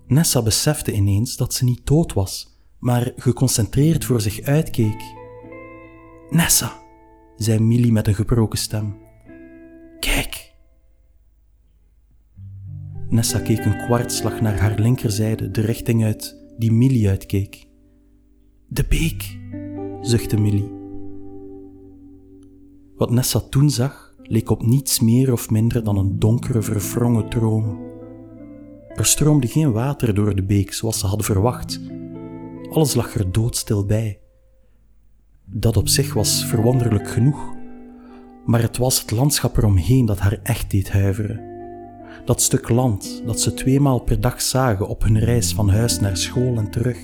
Nessa 0.08 0.42
besefte 0.42 0.94
ineens 0.94 1.36
dat 1.36 1.54
ze 1.54 1.64
niet 1.64 1.86
dood 1.86 2.14
was, 2.14 2.60
maar 2.80 3.14
geconcentreerd 3.16 4.06
voor 4.06 4.22
zich 4.22 4.42
uitkeek. 4.42 5.02
Nessa, 6.30 6.82
zei 7.36 7.60
Millie 7.60 7.92
met 7.92 8.08
een 8.08 8.16
gebroken 8.16 8.60
stem. 8.60 8.98
Kijk, 10.00 10.43
Nessa 13.14 13.40
keek 13.40 13.66
een 13.66 13.78
kwartslag 13.78 14.42
naar 14.42 14.60
haar 14.60 14.80
linkerzijde, 14.80 15.52
de 15.52 15.62
richting 15.62 16.04
uit 16.04 16.38
die 16.58 16.72
Millie 16.72 17.10
uitkeek. 17.10 17.68
De 18.68 18.86
beek, 18.90 19.38
zuchtte 20.02 20.40
Millie. 20.40 20.72
Wat 22.96 23.12
Nessa 23.12 23.40
toen 23.40 23.70
zag, 23.70 24.16
leek 24.22 24.50
op 24.50 24.66
niets 24.66 25.00
meer 25.00 25.32
of 25.32 25.50
minder 25.50 25.84
dan 25.84 25.98
een 25.98 26.20
donkere, 26.20 26.62
verwrongen 26.62 27.30
droom. 27.30 27.80
Er 28.88 29.06
stroomde 29.06 29.48
geen 29.48 29.72
water 29.72 30.14
door 30.14 30.36
de 30.36 30.44
beek 30.44 30.74
zoals 30.74 31.00
ze 31.00 31.06
hadden 31.06 31.26
verwacht. 31.26 31.82
Alles 32.70 32.94
lag 32.94 33.16
er 33.16 33.32
doodstil 33.32 33.86
bij. 33.86 34.20
Dat 35.46 35.78
op 35.78 35.88
zich 35.88 36.14
was 36.14 36.46
verwonderlijk 36.46 37.10
genoeg, 37.10 37.54
maar 38.46 38.62
het 38.62 38.78
was 38.78 39.02
het 39.02 39.12
landschap 39.12 39.58
eromheen 39.58 40.06
dat 40.06 40.20
haar 40.20 40.40
echt 40.44 40.72
deed 40.72 40.92
huiveren. 40.92 41.53
Dat 42.26 42.42
stuk 42.42 42.70
land 42.70 43.22
dat 43.26 43.40
ze 43.40 43.54
tweemaal 43.54 44.00
per 44.00 44.22
dag 44.22 44.42
zagen 44.42 44.88
op 44.88 45.04
hun 45.04 45.20
reis 45.20 45.54
van 45.54 45.70
huis 45.70 46.00
naar 46.00 46.18
school 46.18 46.58
en 46.58 46.72
terug, 46.72 47.00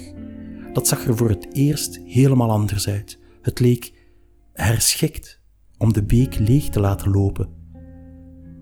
dat 0.74 0.88
zag 0.88 1.06
er 1.06 1.18
voor 1.18 1.30
het 1.30 1.48
eerst 1.56 2.00
helemaal 2.06 2.52
anders 2.52 2.88
uit. 2.88 3.20
Het 3.42 3.60
leek 3.60 3.94
herschikt 4.54 5.42
om 5.78 5.94
de 5.94 6.04
beek 6.04 6.38
leeg 6.38 6.70
te 6.70 6.80
laten 6.80 7.12
lopen. 7.12 7.50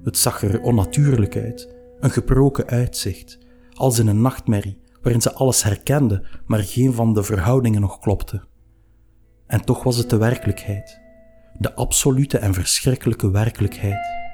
Het 0.04 0.18
zag 0.18 0.44
er 0.44 0.62
onnatuurlijk 0.62 1.36
uit, 1.36 1.76
een 2.00 2.10
gebroken 2.10 2.68
uitzicht, 2.68 3.38
als 3.74 4.00
in 4.00 4.08
een 4.08 4.22
nachtmerrie 4.22 4.82
waarin 5.02 5.22
ze 5.22 5.34
alles 5.34 5.64
herkende, 5.64 6.26
maar 6.46 6.64
geen 6.64 6.94
van 6.94 7.14
de 7.14 7.24
verhoudingen 7.24 7.82
nog 7.82 8.00
klopte. 8.00 8.44
En 9.48 9.62
toch 9.62 9.84
was 9.84 9.98
het 9.98 10.10
de 10.10 10.18
werkelijkheid, 10.18 11.02
de 11.58 11.74
absolute 11.74 12.38
en 12.38 12.54
verschrikkelijke 12.54 13.32
werkelijkheid. 13.32 14.27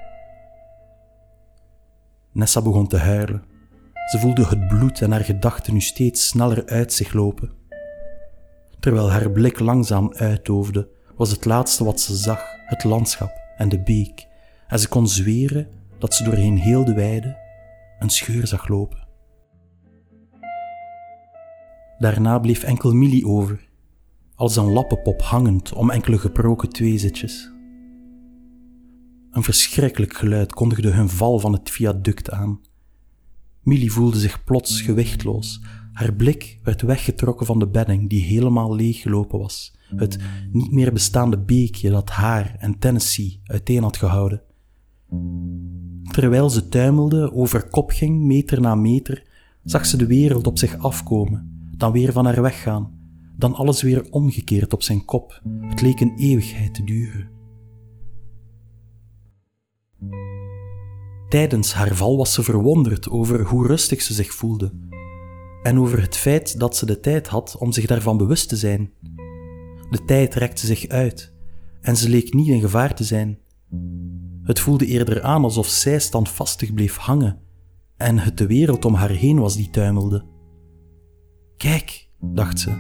Nessa 2.33 2.61
begon 2.61 2.87
te 2.87 2.97
huilen. 2.97 3.43
Ze 4.11 4.19
voelde 4.19 4.45
het 4.45 4.67
bloed 4.67 5.01
en 5.01 5.11
haar 5.11 5.23
gedachten 5.23 5.73
nu 5.73 5.81
steeds 5.81 6.27
sneller 6.27 6.65
uit 6.65 6.93
zich 6.93 7.13
lopen. 7.13 7.51
Terwijl 8.79 9.11
haar 9.11 9.31
blik 9.31 9.59
langzaam 9.59 10.13
uitdoofde, 10.13 10.89
was 11.15 11.31
het 11.31 11.45
laatste 11.45 11.83
wat 11.83 11.99
ze 11.99 12.15
zag 12.15 12.45
het 12.65 12.83
landschap 12.83 13.31
en 13.57 13.69
de 13.69 13.79
beek, 13.79 14.27
en 14.67 14.79
ze 14.79 14.87
kon 14.87 15.07
zweren 15.07 15.67
dat 15.97 16.13
ze 16.13 16.23
doorheen 16.23 16.57
heel 16.57 16.85
de 16.85 16.93
weide 16.93 17.37
een 17.99 18.09
scheur 18.09 18.47
zag 18.47 18.67
lopen. 18.67 19.07
Daarna 21.97 22.39
bleef 22.39 22.63
enkel 22.63 22.93
Millie 22.93 23.27
over, 23.27 23.69
als 24.35 24.55
een 24.55 24.71
lappenpop 24.71 25.21
hangend 25.21 25.73
om 25.73 25.91
enkele 25.91 26.17
gebroken 26.17 26.69
tweezitjes. 26.69 27.52
Een 29.33 29.43
verschrikkelijk 29.43 30.13
geluid 30.13 30.53
kondigde 30.53 30.89
hun 30.89 31.09
val 31.09 31.39
van 31.39 31.53
het 31.53 31.69
viaduct 31.69 32.29
aan. 32.29 32.59
Millie 33.61 33.91
voelde 33.91 34.19
zich 34.19 34.43
plots 34.43 34.81
gewichtloos. 34.81 35.61
Haar 35.93 36.13
blik 36.13 36.59
werd 36.63 36.81
weggetrokken 36.81 37.45
van 37.45 37.59
de 37.59 37.67
bedding 37.67 38.09
die 38.09 38.23
helemaal 38.23 38.75
leeggelopen 38.75 39.39
was. 39.39 39.75
Het 39.95 40.17
niet 40.51 40.71
meer 40.71 40.93
bestaande 40.93 41.39
beekje 41.39 41.89
dat 41.89 42.09
haar 42.09 42.55
en 42.59 42.79
Tennessee 42.79 43.41
uiteen 43.43 43.83
had 43.83 43.97
gehouden. 43.97 44.41
Terwijl 46.11 46.49
ze 46.49 46.69
tuimelde, 46.69 47.33
over 47.33 47.67
kop 47.67 47.89
ging, 47.89 48.23
meter 48.23 48.61
na 48.61 48.75
meter, 48.75 49.23
zag 49.63 49.85
ze 49.85 49.97
de 49.97 50.07
wereld 50.07 50.47
op 50.47 50.57
zich 50.57 50.77
afkomen, 50.77 51.69
dan 51.77 51.91
weer 51.91 52.11
van 52.11 52.25
haar 52.25 52.41
weggaan, 52.41 52.91
dan 53.37 53.53
alles 53.53 53.81
weer 53.81 54.07
omgekeerd 54.09 54.73
op 54.73 54.83
zijn 54.83 55.05
kop. 55.05 55.41
Het 55.61 55.81
leek 55.81 55.99
een 55.99 56.17
eeuwigheid 56.17 56.73
te 56.73 56.83
duren. 56.83 57.32
Tijdens 61.33 61.73
haar 61.73 61.95
val 61.95 62.17
was 62.17 62.33
ze 62.33 62.43
verwonderd 62.43 63.09
over 63.09 63.41
hoe 63.41 63.67
rustig 63.67 64.01
ze 64.01 64.13
zich 64.13 64.33
voelde 64.33 64.71
en 65.63 65.79
over 65.79 66.01
het 66.01 66.15
feit 66.15 66.59
dat 66.59 66.75
ze 66.75 66.85
de 66.85 66.99
tijd 66.99 67.27
had 67.27 67.57
om 67.57 67.71
zich 67.71 67.85
daarvan 67.85 68.17
bewust 68.17 68.49
te 68.49 68.55
zijn. 68.55 68.93
De 69.89 70.03
tijd 70.05 70.33
rekte 70.33 70.65
zich 70.65 70.87
uit 70.87 71.33
en 71.81 71.97
ze 71.97 72.09
leek 72.09 72.33
niet 72.33 72.47
in 72.47 72.59
gevaar 72.59 72.95
te 72.95 73.03
zijn. 73.03 73.39
Het 74.43 74.59
voelde 74.59 74.85
eerder 74.85 75.21
aan 75.21 75.43
alsof 75.43 75.67
zij 75.67 75.99
standvastig 75.99 76.73
bleef 76.73 76.95
hangen 76.95 77.39
en 77.97 78.17
het 78.19 78.37
de 78.37 78.47
wereld 78.47 78.85
om 78.85 78.93
haar 78.93 79.09
heen 79.09 79.39
was 79.39 79.55
die 79.55 79.69
tuimelde. 79.69 80.25
Kijk, 81.57 82.09
dacht 82.19 82.59
ze, 82.59 82.71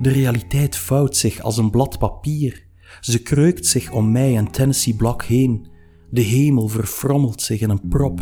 de 0.00 0.10
realiteit 0.10 0.76
vouwt 0.76 1.16
zich 1.16 1.40
als 1.40 1.56
een 1.56 1.70
blad 1.70 1.98
papier. 1.98 2.66
Ze 3.00 3.22
kreukt 3.22 3.66
zich 3.66 3.92
om 3.92 4.12
mij 4.12 4.36
en 4.36 4.50
Tennessee 4.50 4.94
Block 4.94 5.22
heen. 5.22 5.72
De 6.14 6.20
hemel 6.20 6.68
verfrommelt 6.68 7.42
zich 7.42 7.60
in 7.60 7.70
een 7.70 7.88
prop. 7.88 8.20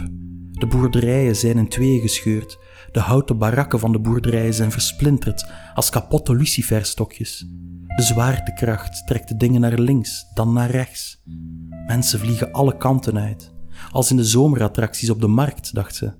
De 0.50 0.66
boerderijen 0.66 1.37
zijn 1.37 1.57
in 1.57 1.68
tweeën 1.68 2.00
gescheurd. 2.00 2.59
De 2.92 3.00
houten 3.00 3.38
barakken 3.38 3.78
van 3.78 3.92
de 3.92 4.00
boerderijen 4.00 4.55
zijn 4.55 4.70
versplinterd 4.70 5.50
als 5.74 5.90
kapotte 5.90 6.35
luciferstokjes. 6.35 7.46
De 7.96 8.02
zwaartekracht 8.02 9.07
trekt 9.07 9.28
de 9.28 9.37
dingen 9.37 9.61
naar 9.61 9.78
links, 9.78 10.26
dan 10.35 10.52
naar 10.52 10.70
rechts. 10.70 11.22
Mensen 11.87 12.18
vliegen 12.18 12.52
alle 12.52 12.76
kanten 12.76 13.18
uit, 13.18 13.55
als 13.90 14.11
in 14.11 14.16
de 14.16 14.24
zomerattracties 14.24 15.11
op 15.11 15.20
de 15.20 15.26
markt, 15.26 15.74
dacht 15.74 15.94
ze. 15.94 16.12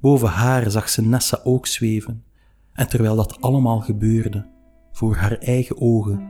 Boven 0.00 0.28
haar 0.28 0.70
zag 0.70 0.88
ze 0.88 1.02
Nessa 1.02 1.40
ook 1.44 1.66
zweven, 1.66 2.24
en 2.72 2.88
terwijl 2.88 3.16
dat 3.16 3.40
allemaal 3.40 3.80
gebeurde, 3.80 4.50
voor 4.92 5.14
haar 5.14 5.38
eigen 5.38 5.80
ogen, 5.80 6.28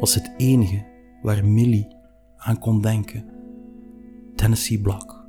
was 0.00 0.14
het 0.14 0.34
enige 0.36 0.86
waar 1.22 1.46
Millie 1.46 1.96
aan 2.36 2.58
kon 2.58 2.80
denken. 2.80 3.35
Tennessee 4.36 4.80
Block. 4.80 5.24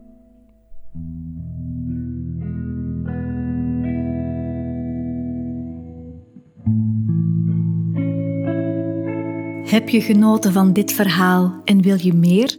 Heb 9.70 9.90
je 9.90 10.02
genoten 10.02 10.54
van 10.54 10.74
dit 10.74 10.92
verhaal 10.92 11.62
en 11.66 11.82
wil 11.82 11.98
je 12.00 12.14
meer? 12.14 12.58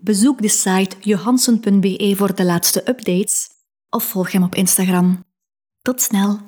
Bezoek 0.00 0.42
de 0.42 0.48
site 0.48 0.96
johansen.be 1.00 2.12
voor 2.16 2.34
de 2.34 2.44
laatste 2.44 2.88
updates 2.88 3.48
of 3.90 4.04
volg 4.04 4.32
hem 4.32 4.42
op 4.42 4.54
Instagram. 4.54 5.24
Tot 5.82 6.00
snel! 6.00 6.38